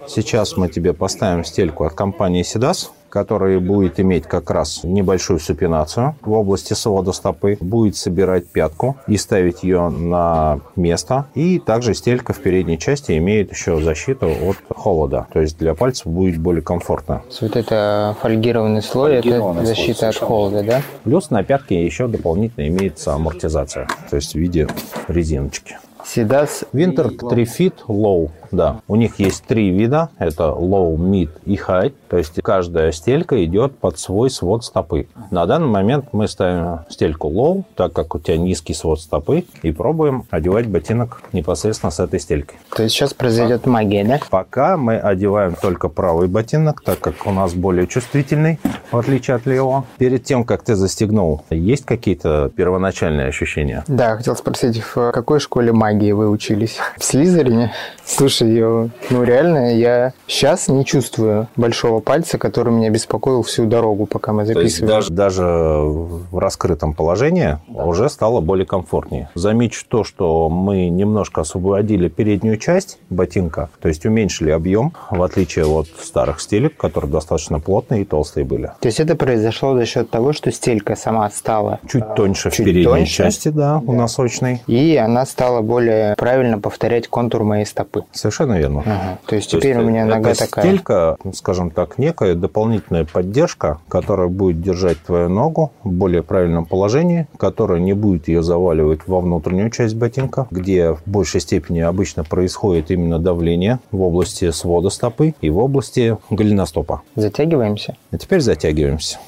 [0.07, 6.15] Сейчас мы тебе поставим стельку от компании Sidas, которая будет иметь как раз небольшую супинацию
[6.21, 11.25] в области свода стопы, будет собирать пятку и ставить ее на место.
[11.35, 16.07] И также стелька в передней части имеет еще защиту от холода, то есть для пальцев
[16.07, 17.21] будет более комфортно.
[17.41, 20.81] Вот это фольгированный слой, Фольгированный это слой, защита от совершенно холода, да?
[21.03, 24.67] Плюс на пятке еще дополнительно имеется амортизация, то есть в виде
[25.07, 25.77] резиночки.
[26.15, 28.79] Winter 3 Fit Low, да.
[28.87, 30.09] У них есть три вида.
[30.17, 31.93] Это Low, Mid и High.
[32.09, 35.07] То есть каждая стелька идет под свой свод стопы.
[35.31, 39.71] На данный момент мы ставим стельку Low, так как у тебя низкий свод стопы, и
[39.71, 42.57] пробуем одевать ботинок непосредственно с этой стелькой.
[42.75, 44.19] То есть сейчас произойдет магия, да?
[44.29, 48.59] Пока мы одеваем только правый ботинок, так как у нас более чувствительный,
[48.91, 49.85] в отличие от левого.
[49.97, 53.83] Перед тем, как ты застегнул, есть какие-то первоначальные ощущения?
[53.87, 56.77] Да, хотел спросить, в какой школе магии вы учились?
[56.97, 57.73] В Слизерине?
[58.05, 64.05] Слушай, я- ну реально, я сейчас не чувствую большого пальца, который меня беспокоил всю дорогу,
[64.05, 64.89] пока мы То есть записывали.
[64.91, 69.29] даже, даже в раскрытом положении уже стало более комфортнее.
[69.35, 75.65] Замечу то, что мы немножко освободили переднюю часть ботинка, то есть уменьшили объем, в отличие
[75.65, 78.71] от старых стелек, которые достаточно плотные и толстые были.
[78.79, 82.65] То есть это произошло за счет того, что стелька сама стала Чуть тоньше в чуть
[82.65, 83.15] передней тоньше.
[83.23, 84.61] части, да, у носочной.
[84.67, 85.76] и она стала более
[86.17, 88.03] правильно повторять контур моей стопы.
[88.11, 88.81] Совершенно верно.
[88.85, 89.19] Ага.
[89.25, 90.65] То есть То теперь есть у меня нога такая.
[90.65, 97.27] стелька, скажем так, некая дополнительная поддержка, которая будет держать твою ногу в более правильном положении,
[97.37, 102.91] которая не будет ее заваливать во внутреннюю часть ботинка, где в большей степени обычно происходит
[102.91, 107.01] именно давление в области свода стопы и в области голеностопа.
[107.15, 107.95] Затягиваемся.
[108.11, 109.19] А теперь затягиваемся.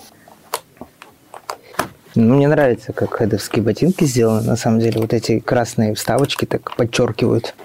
[2.20, 4.42] Ну, мне нравится, как хедовские ботинки сделаны.
[4.42, 7.56] На самом деле, вот эти красные вставочки так подчеркивают.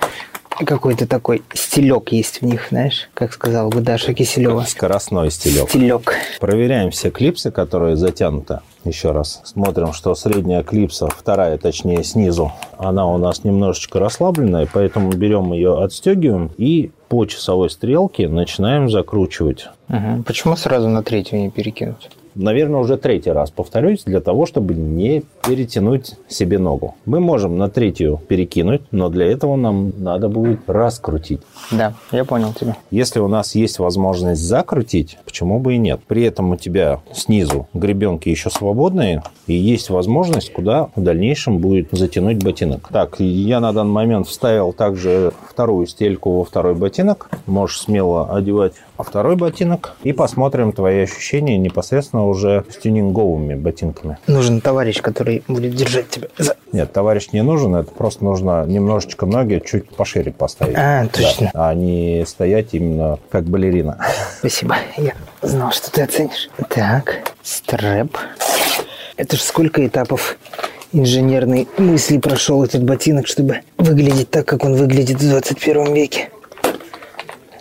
[0.64, 4.60] Какой-то такой стилек есть в них, знаешь, как сказала бы Даша Киселева.
[4.60, 5.68] Скоростной стилек.
[5.68, 6.14] Стилек.
[6.38, 8.60] Проверяем все клипсы, которые затянуты.
[8.84, 9.40] Еще раз.
[9.42, 15.82] Смотрим, что средняя клипса, вторая, точнее, снизу, она у нас немножечко расслабленная, поэтому берем ее,
[15.82, 19.66] отстегиваем и по часовой стрелке начинаем закручивать.
[19.88, 20.22] Мгм.
[20.22, 22.08] Почему сразу на третью не перекинуть?
[22.34, 26.94] Наверное, уже третий раз повторюсь, для того, чтобы не перетянуть себе ногу.
[27.04, 31.40] Мы можем на третью перекинуть, но для этого нам надо будет раскрутить.
[31.70, 32.76] Да, я понял тебя.
[32.90, 36.00] Если у нас есть возможность закрутить, почему бы и нет?
[36.06, 41.88] При этом у тебя снизу гребенки еще свободные, и есть возможность, куда в дальнейшем будет
[41.92, 42.88] затянуть ботинок.
[42.90, 47.28] Так, я на данный момент вставил также вторую стельку во второй ботинок.
[47.46, 49.94] Можешь смело одевать а второй ботинок.
[50.02, 54.18] И посмотрим твои ощущения непосредственно уже с тюнинговыми ботинками.
[54.26, 56.56] Нужен товарищ, который будет держать тебя за...
[56.72, 60.76] Нет, товарищ не нужен, это просто нужно немножечко ноги чуть пошире поставить.
[60.76, 61.50] А, точно.
[61.52, 63.98] Да, а не стоять именно как балерина.
[64.38, 66.48] Спасибо, я знал, что ты оценишь.
[66.68, 68.16] Так, стрэп.
[69.16, 70.36] Это ж сколько этапов
[70.92, 76.30] инженерной мысли прошел этот ботинок, чтобы выглядеть так, как он выглядит в 21 веке.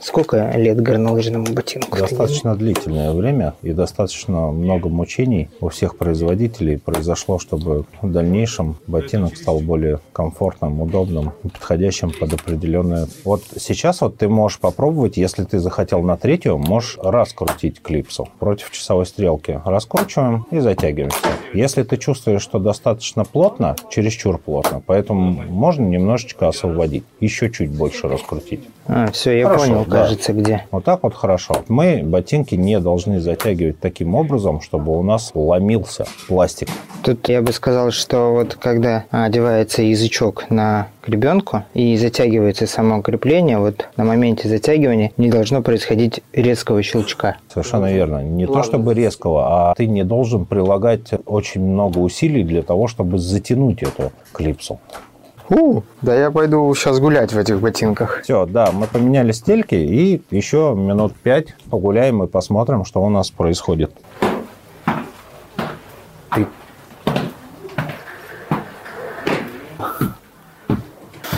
[0.04, 1.98] Сколько лет горнолыжному ботинку?
[1.98, 9.38] Достаточно длительное время и достаточно много мучений у всех производителей произошло, чтобы в дальнейшем ботинок
[9.38, 13.08] стал более комфортным, удобным, подходящим под определенное...
[13.24, 18.72] Вот сейчас вот ты можешь попробовать, если ты захотел на третью, можешь раскрутить клипсу против
[18.72, 19.62] часовой стрелки.
[19.64, 21.18] Раскручиваем и затягиваемся.
[21.54, 28.10] Если ты чувствуешь, что достаточно плотно, чересчур плотно, поэтому можно немножечко освободить, еще чуть больше
[28.10, 28.68] раскрутить.
[28.88, 30.02] А, все, я Хорошо, понял, да.
[30.02, 30.66] кажется, где.
[30.72, 31.64] Вот так вот хорошо.
[31.68, 36.68] Мы ботинки не должны затягивать таким образом, чтобы у нас ломился пластик.
[37.04, 43.58] Тут я бы сказал, что вот когда одевается язычок на ребенку и затягивается само крепление,
[43.58, 47.38] вот на моменте затягивания не должно происходить резкого щелчка.
[47.54, 48.24] Совершенно верно.
[48.24, 53.18] Не то чтобы резкого, а ты не должен прилагать очень много усилий для того, чтобы
[53.18, 54.80] затянуть эту клипсу.
[55.54, 58.22] У, да я пойду сейчас гулять в этих ботинках.
[58.24, 63.30] Все, да, мы поменяли стельки и еще минут пять погуляем и посмотрим, что у нас
[63.30, 63.92] происходит.
[66.34, 66.48] Ты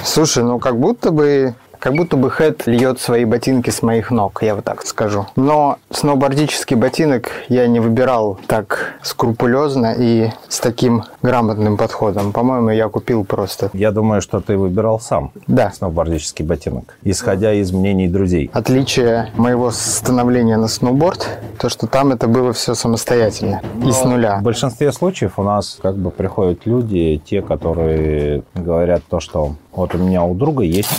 [0.06, 4.40] Слушай, ну как будто бы как будто бы Хэт льет свои ботинки с моих ног,
[4.42, 5.28] я вот так скажу.
[5.36, 12.32] Но сноубордический ботинок я не выбирал так скрупулезно и с таким грамотным подходом.
[12.32, 13.70] По-моему, я купил просто.
[13.74, 15.72] Я думаю, что ты выбирал сам Да.
[15.74, 18.50] сноубордический ботинок, исходя из мнений друзей.
[18.52, 24.40] Отличие моего становления на сноуборд, то, что там это было все самостоятельно и с нуля.
[24.40, 29.94] В большинстве случаев у нас как бы приходят люди, те, которые говорят то, что вот
[29.94, 30.90] у меня у друга есть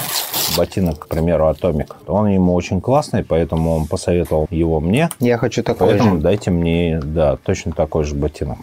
[0.56, 1.96] ботинок, к примеру, Атомик.
[2.06, 5.08] Он ему очень классный, поэтому он посоветовал его мне.
[5.20, 6.22] Я хочу такой Поэтому же.
[6.22, 8.58] дайте мне, да, точно такой же ботинок.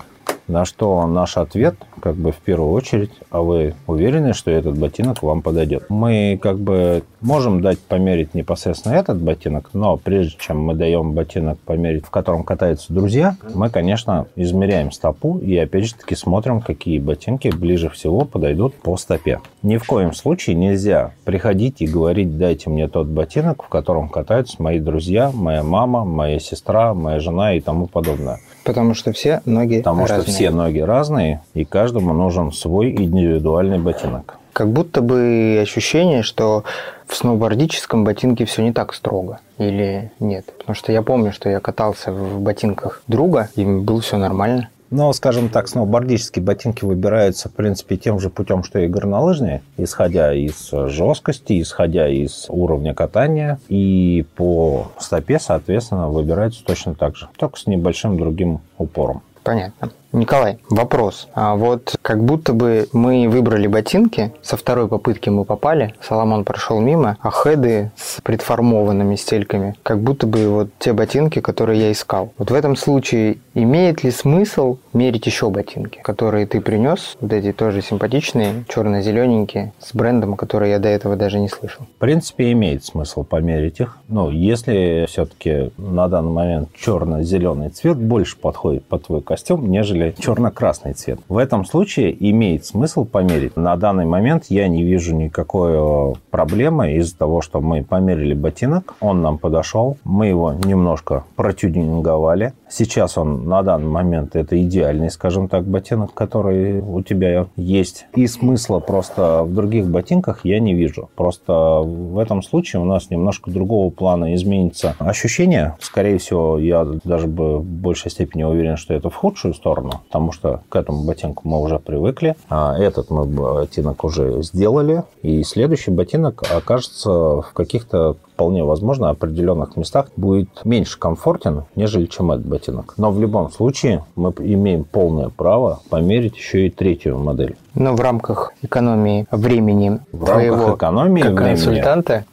[0.47, 5.23] На что наш ответ, как бы в первую очередь, а вы уверены, что этот ботинок
[5.23, 5.85] вам подойдет?
[5.89, 11.57] Мы как бы можем дать померить непосредственно этот ботинок, но прежде чем мы даем ботинок
[11.59, 16.99] померить, в котором катаются друзья, мы, конечно, измеряем стопу и опять же таки смотрим, какие
[16.99, 19.39] ботинки ближе всего подойдут по стопе.
[19.61, 24.61] Ни в коем случае нельзя приходить и говорить, дайте мне тот ботинок, в котором катаются
[24.61, 28.39] мои друзья, моя мама, моя сестра, моя жена и тому подобное.
[28.63, 30.21] Потому что все ноги Потому разные.
[30.21, 34.39] что все ноги разные, и каждому нужен свой индивидуальный ботинок.
[34.53, 36.63] Как будто бы ощущение, что
[37.07, 39.39] в сноубордическом ботинке все не так строго.
[39.57, 40.45] Или нет?
[40.57, 44.69] Потому что я помню, что я катался в ботинках друга, и было все нормально.
[44.91, 50.31] Но, скажем так, сноубордические ботинки выбираются, в принципе, тем же путем, что и горнолыжные, исходя
[50.35, 57.57] из жесткости, исходя из уровня катания, и по стопе, соответственно, выбираются точно так же, только
[57.57, 59.23] с небольшим другим упором.
[59.41, 59.89] Понятно.
[60.13, 61.27] Николай, вопрос.
[61.33, 66.79] А вот как будто бы мы выбрали ботинки, со второй попытки мы попали, Соломон прошел
[66.79, 72.31] мимо, а хеды с предформованными стельками, как будто бы вот те ботинки, которые я искал.
[72.37, 77.51] Вот в этом случае имеет ли смысл мерить еще ботинки, которые ты принес, вот эти
[77.51, 81.87] тоже симпатичные, черно-зелененькие, с брендом, который я до этого даже не слышал?
[81.95, 83.97] В принципе, имеет смысл померить их.
[84.07, 90.93] Но если все-таки на данный момент черно-зеленый цвет больше подходит под твой костюм, нежели черно-красный
[90.93, 91.19] цвет.
[91.29, 93.55] В этом случае имеет смысл померить.
[93.55, 98.95] На данный момент я не вижу никакой э, проблемы из-за того, что мы померили ботинок,
[98.99, 102.53] он нам подошел, мы его немножко протюнинговали.
[102.69, 108.05] Сейчас он на данный момент это идеальный, скажем так, ботинок, который у тебя есть.
[108.15, 111.09] И смысла просто в других ботинках я не вижу.
[111.15, 115.75] Просто в этом случае у нас немножко другого плана изменится ощущение.
[115.79, 120.31] Скорее всего, я даже бы в большей степени уверен, что это в худшую сторону, потому
[120.31, 122.35] что к этому ботинку мы уже привыкли.
[122.49, 125.03] А этот мы ботинок уже сделали.
[125.21, 132.31] И следующий ботинок окажется в каких-то вполне возможно, определенных местах будет меньше комфортен, нежели чем
[132.31, 132.95] этот ботинок.
[132.97, 137.55] Но в любом случае мы имеем полное право померить еще и третью модель.
[137.75, 141.55] Но в рамках экономии времени В твоего рамках экономии как времени.
[141.55, 142.25] консультанта,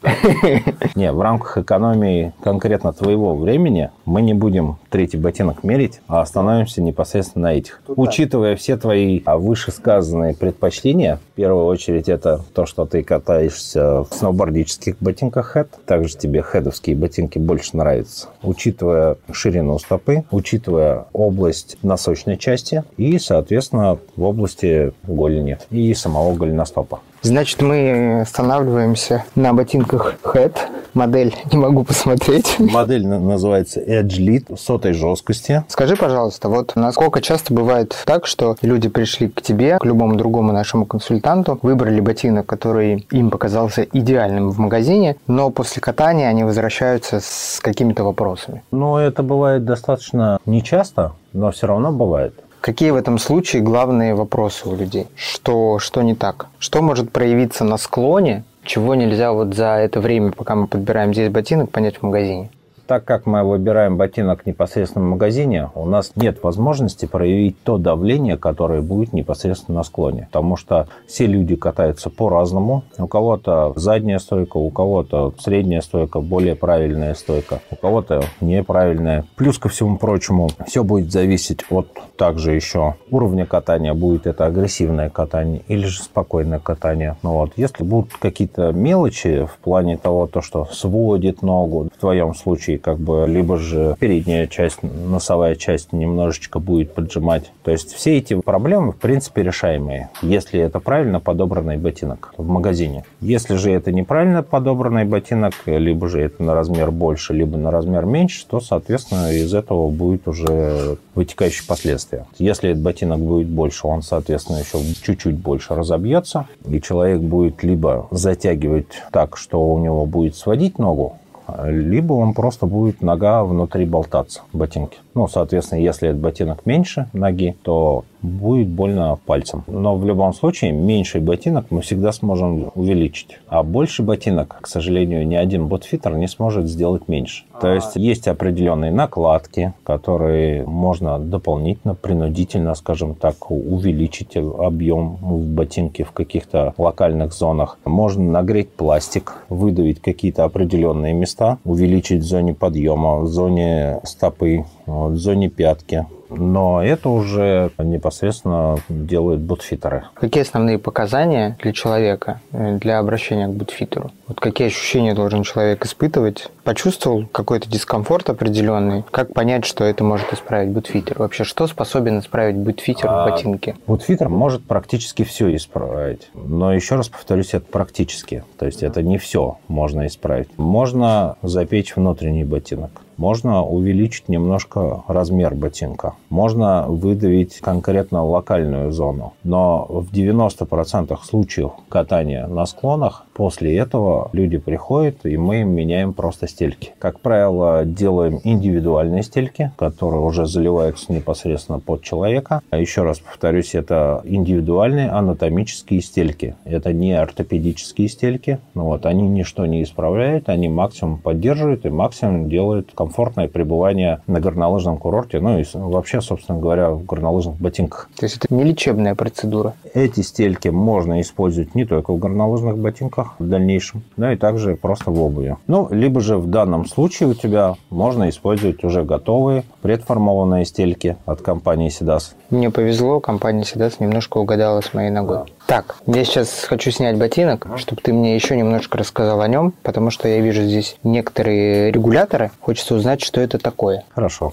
[0.95, 6.81] Не, в рамках экономии конкретно твоего времени мы не будем третий ботинок мерить, а остановимся
[6.81, 7.81] непосредственно на этих.
[7.87, 14.09] Учитывая все твои а, вышесказанные предпочтения, в первую очередь это то, что ты катаешься в
[14.11, 18.27] сноубордических ботинках Head, также тебе хедовские ботинки больше нравятся.
[18.43, 25.30] Учитывая ширину стопы, учитывая область носочной части и, соответственно, в области голени
[25.69, 26.99] и самого голеностопа.
[27.23, 30.57] Значит, мы останавливаемся на ботинках Head.
[30.95, 32.57] Модель не могу посмотреть.
[32.59, 35.63] Модель называется Edge Lead сотой жесткости.
[35.67, 40.51] Скажи, пожалуйста, вот насколько часто бывает так, что люди пришли к тебе, к любому другому
[40.51, 47.19] нашему консультанту, выбрали ботинок, который им показался идеальным в магазине, но после катания они возвращаются
[47.21, 48.63] с какими-то вопросами?
[48.71, 52.33] Ну, это бывает достаточно нечасто, но все равно бывает.
[52.61, 55.07] Какие в этом случае главные вопросы у людей?
[55.15, 56.45] Что, что не так?
[56.59, 61.29] Что может проявиться на склоне, чего нельзя вот за это время, пока мы подбираем здесь
[61.29, 62.51] ботинок, понять в магазине?
[62.91, 68.35] Так как мы выбираем ботинок непосредственно в магазине, у нас нет возможности проявить то давление,
[68.35, 70.27] которое будет непосредственно на склоне.
[70.29, 72.83] Потому что все люди катаются по-разному.
[72.97, 79.23] У кого-то задняя стойка, у кого-то средняя стойка, более правильная стойка, у кого-то неправильная.
[79.37, 81.87] Плюс ко всему прочему, все будет зависеть от
[82.17, 83.93] также еще уровня катания.
[83.93, 87.15] Будет это агрессивное катание или же спокойное катание.
[87.23, 92.35] Ну вот, если будут какие-то мелочи в плане того, то, что сводит ногу, в твоем
[92.35, 97.51] случае как бы, либо же передняя часть, носовая часть немножечко будет поджимать.
[97.63, 103.05] То есть все эти проблемы, в принципе, решаемые, если это правильно подобранный ботинок в магазине.
[103.21, 108.05] Если же это неправильно подобранный ботинок, либо же это на размер больше, либо на размер
[108.05, 112.25] меньше, то, соответственно, из этого будет уже вытекающие последствия.
[112.37, 118.07] Если этот ботинок будет больше, он, соответственно, еще чуть-чуть больше разобьется, и человек будет либо
[118.11, 121.17] затягивать так, что у него будет сводить ногу,
[121.65, 124.99] либо он просто будет нога внутри болтаться, ботинки.
[125.13, 129.63] Ну, соответственно, если этот ботинок меньше ноги, то будет больно пальцем.
[129.67, 133.39] Но в любом случае, меньший ботинок мы всегда сможем увеличить.
[133.47, 137.43] А больше ботинок, к сожалению, ни один ботфитер не сможет сделать меньше.
[137.59, 146.03] То есть есть определенные накладки, которые можно дополнительно, принудительно, скажем так, увеличить объем в ботинке
[146.03, 147.77] в каких-то локальных зонах.
[147.85, 155.15] Можно нагреть пластик, выдавить какие-то определенные места, увеличить в зоне подъема, в зоне стопы, в
[155.15, 160.05] зоне пятки, но это уже непосредственно делают бутфитеры.
[160.13, 164.11] Какие основные показания для человека э, для обращения к бутфитеру?
[164.27, 166.49] Вот какие ощущения должен человек испытывать?
[166.63, 169.03] Почувствовал какой-то дискомфорт определенный?
[169.11, 171.19] Как понять, что это может исправить бутфитер?
[171.19, 173.75] Вообще, что способен исправить бутфитер а, в ботинке?
[173.87, 176.29] Бутфитер может практически все исправить.
[176.33, 178.43] Но еще раз повторюсь, это практически.
[178.57, 180.47] То есть это не все можно исправить.
[180.57, 183.01] Можно запечь внутренний ботинок.
[183.17, 186.13] Можно увеличить немножко размер ботинка.
[186.31, 189.33] Можно выдавить конкретно локальную зону.
[189.43, 196.13] Но в 90% случаев катания на склонах после этого люди приходят, и мы им меняем
[196.13, 196.91] просто стельки.
[196.99, 202.61] Как правило, делаем индивидуальные стельки, которые уже заливаются непосредственно под человека.
[202.69, 206.53] А еще раз повторюсь, это индивидуальные анатомические стельки.
[206.65, 208.59] Это не ортопедические стельки.
[208.75, 214.39] Ну вот, они ничто не исправляют, они максимум поддерживают и максимум делают комфортное пребывание на
[214.39, 218.07] горнолыжном курорте, ну и вообще, собственно говоря, в горнолыжных ботинках.
[218.19, 219.73] То есть это не лечебная процедура?
[219.95, 225.11] Эти стельки можно использовать не только в горнолыжных ботинках в дальнейшем, но и также просто
[225.11, 225.57] в обуви.
[225.67, 231.41] Ну, либо же в данном случае у тебя можно использовать уже готовые предформованные стельки от
[231.41, 232.33] компании Sidas.
[232.49, 235.37] Мне повезло, компания Sidas немножко угадала с моей ногой.
[235.37, 235.45] Да.
[235.67, 240.11] Так, я сейчас хочу снять ботинок, чтобы ты мне еще немножко рассказал о нем, потому
[240.11, 242.51] что я вижу здесь некоторые регуляторы.
[242.59, 244.03] Хочется узнать, что это такое.
[244.13, 244.51] Хорошо.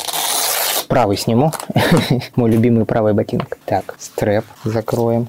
[0.88, 1.52] Правый сниму.
[2.36, 3.58] Мой любимый правый ботинок.
[3.66, 5.28] Так, стрэп закроем.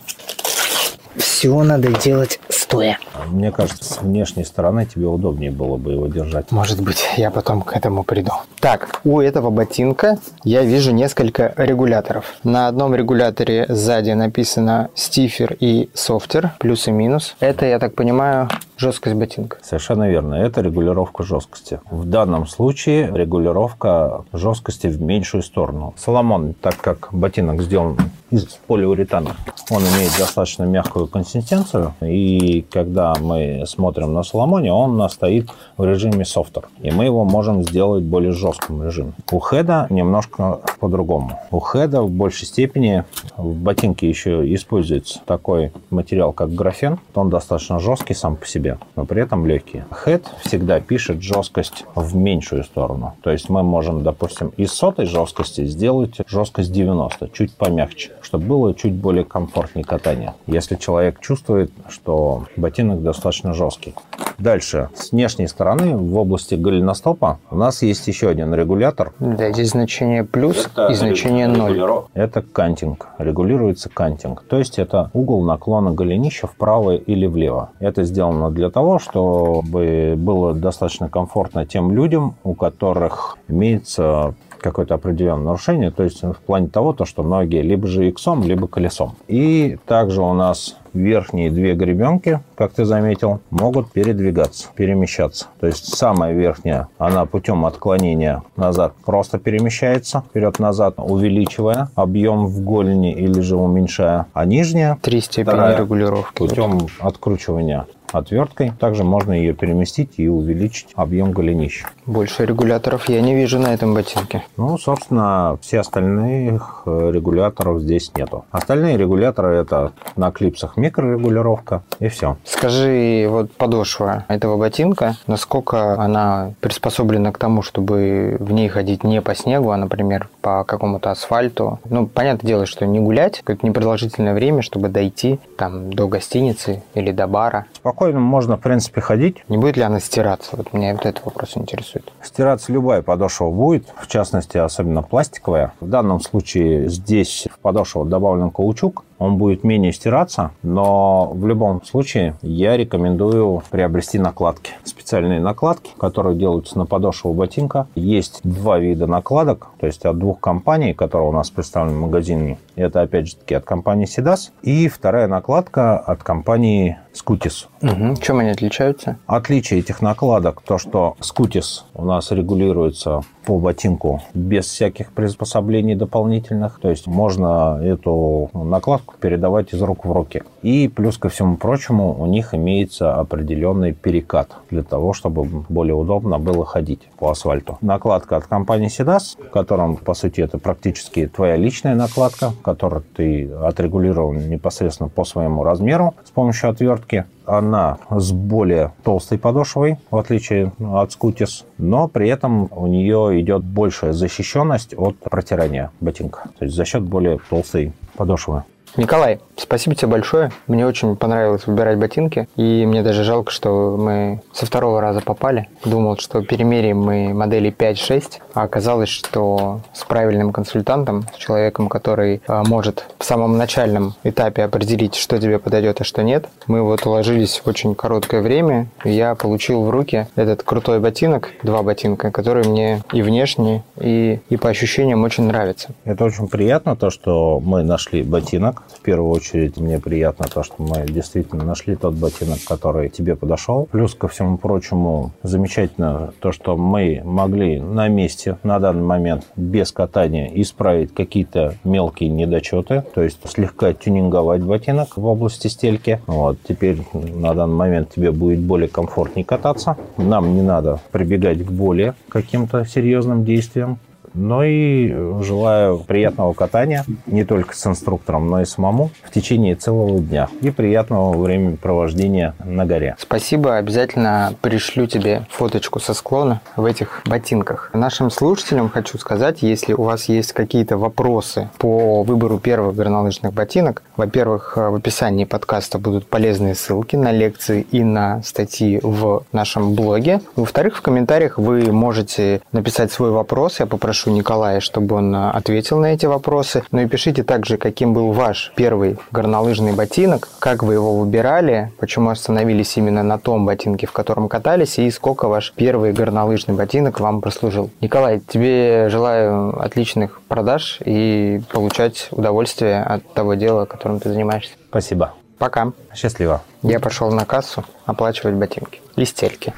[1.16, 2.40] Все надо делать
[2.70, 3.00] стоя.
[3.32, 6.52] Мне кажется, с внешней стороны тебе удобнее было бы его держать.
[6.52, 8.32] Может быть, я потом к этому приду.
[8.60, 12.36] Так, у этого ботинка я вижу несколько регуляторов.
[12.44, 17.36] На одном регуляторе сзади написано стифер и софтер, плюс и минус.
[17.40, 19.58] Это, я так понимаю, жесткость ботинка.
[19.64, 20.36] Совершенно верно.
[20.36, 21.80] Это регулировка жесткости.
[21.90, 25.96] В данном случае регулировка жесткости в меньшую сторону.
[25.98, 27.98] Соломон, так как ботинок сделан
[28.30, 29.36] из полиуретана.
[29.72, 36.26] Он имеет достаточно мягкую консистенцию, и когда мы смотрим на Соломоне, он стоит в режиме
[36.26, 39.14] софтер, и мы его можем сделать в более жестком режиме.
[39.32, 41.40] У хеда немножко по-другому.
[41.52, 43.04] У хеда в большей степени
[43.38, 47.00] в ботинке еще используется такой материал, как графен.
[47.16, 49.84] Он достаточно жесткий сам по себе, но при этом легкий.
[50.04, 53.14] Хед всегда пишет жесткость в меньшую сторону.
[53.22, 58.74] То есть мы можем, допустим, из сотой жесткости сделать жесткость 90, чуть помягче, чтобы было
[58.74, 60.34] чуть более комфортнее катание.
[60.48, 63.94] Если человек чувствует, что ботинок достаточно жесткий.
[64.38, 69.12] Дальше, с внешней стороны, в области голеностопа, у нас есть еще один регулятор.
[69.20, 72.06] Да, здесь значение плюс это и значение 0.
[72.14, 73.08] Это кантинг.
[73.18, 74.44] Регулируется кантинг.
[74.48, 77.72] То есть это угол наклона голенища вправо или влево.
[77.80, 85.46] Это сделано для того, чтобы было достаточно комфортно тем людям, у которых имеется какое-то определенное
[85.46, 89.16] нарушение, то есть в плане того, то, что ноги либо же иксом, либо колесом.
[89.28, 95.48] И также у нас верхние две гребенки, как ты заметил, могут передвигаться, перемещаться.
[95.60, 103.14] То есть самая верхняя, она путем отклонения назад просто перемещается вперед-назад, увеличивая объем в голени
[103.14, 104.26] или же уменьшая.
[104.34, 106.38] А нижняя, Три степени регулировки.
[106.38, 108.72] Путем откручивания отверткой.
[108.80, 111.88] Также можно ее переместить и увеличить объем голенища.
[112.06, 114.44] Больше регуляторов я не вижу на этом ботинке.
[114.58, 118.46] Ну, собственно, все остальных э, регуляторов здесь нету.
[118.52, 122.38] Остальные регуляторы это на клипсах микрорегулировка и все.
[122.44, 129.22] Скажи, вот подошва этого ботинка, насколько она приспособлена к тому, чтобы в ней ходить не
[129.22, 131.80] по снегу, а, например, по какому-то асфальту?
[131.90, 137.12] Ну, понятное дело, что не гулять, какое-то непродолжительное время, чтобы дойти там до гостиницы или
[137.12, 137.66] до бара.
[137.74, 139.44] Спокойно спокойно можно, в принципе, ходить.
[139.50, 140.56] Не будет ли она стираться?
[140.56, 142.10] Вот меня вот этот вопрос интересует.
[142.24, 145.74] Стираться любая подошва будет, в частности, особенно пластиковая.
[145.82, 151.84] В данном случае здесь в подошву добавлен каучук, он будет менее стираться, но в любом
[151.84, 154.72] случае я рекомендую приобрести накладки.
[154.84, 157.88] Специальные накладки, которые делаются на подошву ботинка.
[157.96, 162.58] Есть два вида накладок, то есть от двух компаний, которые у нас представлены в магазине.
[162.76, 164.52] Это опять же таки от компании Sidas.
[164.64, 167.68] И вторая накладка от компании Scutis.
[167.82, 168.22] Угу.
[168.22, 169.18] Чем они отличаются?
[169.28, 176.80] Отличие этих накладок то, что Scutis у нас регулируется по ботинку без всяких приспособлений дополнительных.
[176.80, 180.44] То есть можно эту накладку передавать из рук в руки.
[180.62, 186.40] И плюс ко всему прочему у них имеется определенный перекат для того, чтобы более удобно
[186.40, 187.78] было ходить по асфальту.
[187.82, 193.52] Накладка от компании Sidas, в котором, по сути, это практически твоя личная накладка, которую ты
[193.52, 200.72] отрегулировал непосредственно по своему размеру с помощью отвертки она с более толстой подошвой, в отличие
[200.80, 206.76] от Scootis, но при этом у нее идет большая защищенность от протирания ботинка, то есть
[206.76, 208.64] за счет более толстой подошвы.
[208.98, 210.52] Николай, спасибо тебе большое.
[210.68, 212.48] Мне очень понравилось выбирать ботинки.
[212.56, 215.70] И мне даже жалко, что мы со второго раза попали.
[215.86, 218.40] Думал, что перемерим мы модели 5-6.
[218.54, 224.64] А оказалось, что с правильным консультантом, с человеком, который а, может в самом начальном этапе
[224.64, 228.88] определить, что тебе подойдет, а что нет, мы вот уложились в очень короткое время.
[229.06, 234.40] И я получил в руки этот крутой ботинок, два ботинка, которые мне и внешне, и,
[234.50, 235.90] и по ощущениям очень нравятся.
[236.06, 240.76] Это очень приятно, то, что мы нашли ботинок, в первую очередь мне приятно то, что
[240.78, 243.88] мы действительно нашли тот ботинок, который тебе подошел.
[243.92, 249.92] Плюс ко всему прочему, замечательно то, что мы могли на месте на данный момент без
[249.92, 256.22] катания исправить какие-то мелкие недочеты, то есть слегка тюнинговать ботинок в области стельки.
[256.28, 259.98] Вот, теперь на данный момент тебе будет более комфортнее кататься.
[260.18, 264.00] Нам не надо прибегать к более каким-то серьезным действиям
[264.40, 265.14] но и
[265.44, 270.72] желаю приятного катания не только с инструктором, но и самому в течение целого дня и
[270.72, 273.16] приятного времяпровождения на горе.
[273.20, 277.92] Спасибо, обязательно пришлю тебе фоточку со склона в этих ботинках.
[277.94, 284.04] Нашим слушателям хочу сказать, если у вас есть какие-то вопросы по выбору первых горнолыжных ботинок,
[284.16, 290.42] во-первых, в описании подкаста будут полезные ссылки на лекции и на статьи в нашем блоге.
[290.56, 295.52] Во-вторых, в комментариях вы можете написать свой вопрос, я попрошу попрошу Николая, чтобы он а,
[295.52, 296.84] ответил на эти вопросы.
[296.92, 302.30] Ну и пишите также, каким был ваш первый горнолыжный ботинок, как вы его выбирали, почему
[302.30, 307.42] остановились именно на том ботинке, в котором катались, и сколько ваш первый горнолыжный ботинок вам
[307.42, 307.90] прослужил.
[308.02, 314.74] Николай, тебе желаю отличных продаж и получать удовольствие от того дела, которым ты занимаешься.
[314.90, 315.34] Спасибо.
[315.58, 315.92] Пока.
[316.16, 316.62] Счастливо.
[316.84, 319.74] Я пошел на кассу оплачивать ботинки и стельки.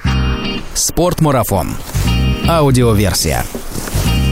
[0.76, 1.70] Спортмарафон.
[2.48, 3.44] Аудиоверсия.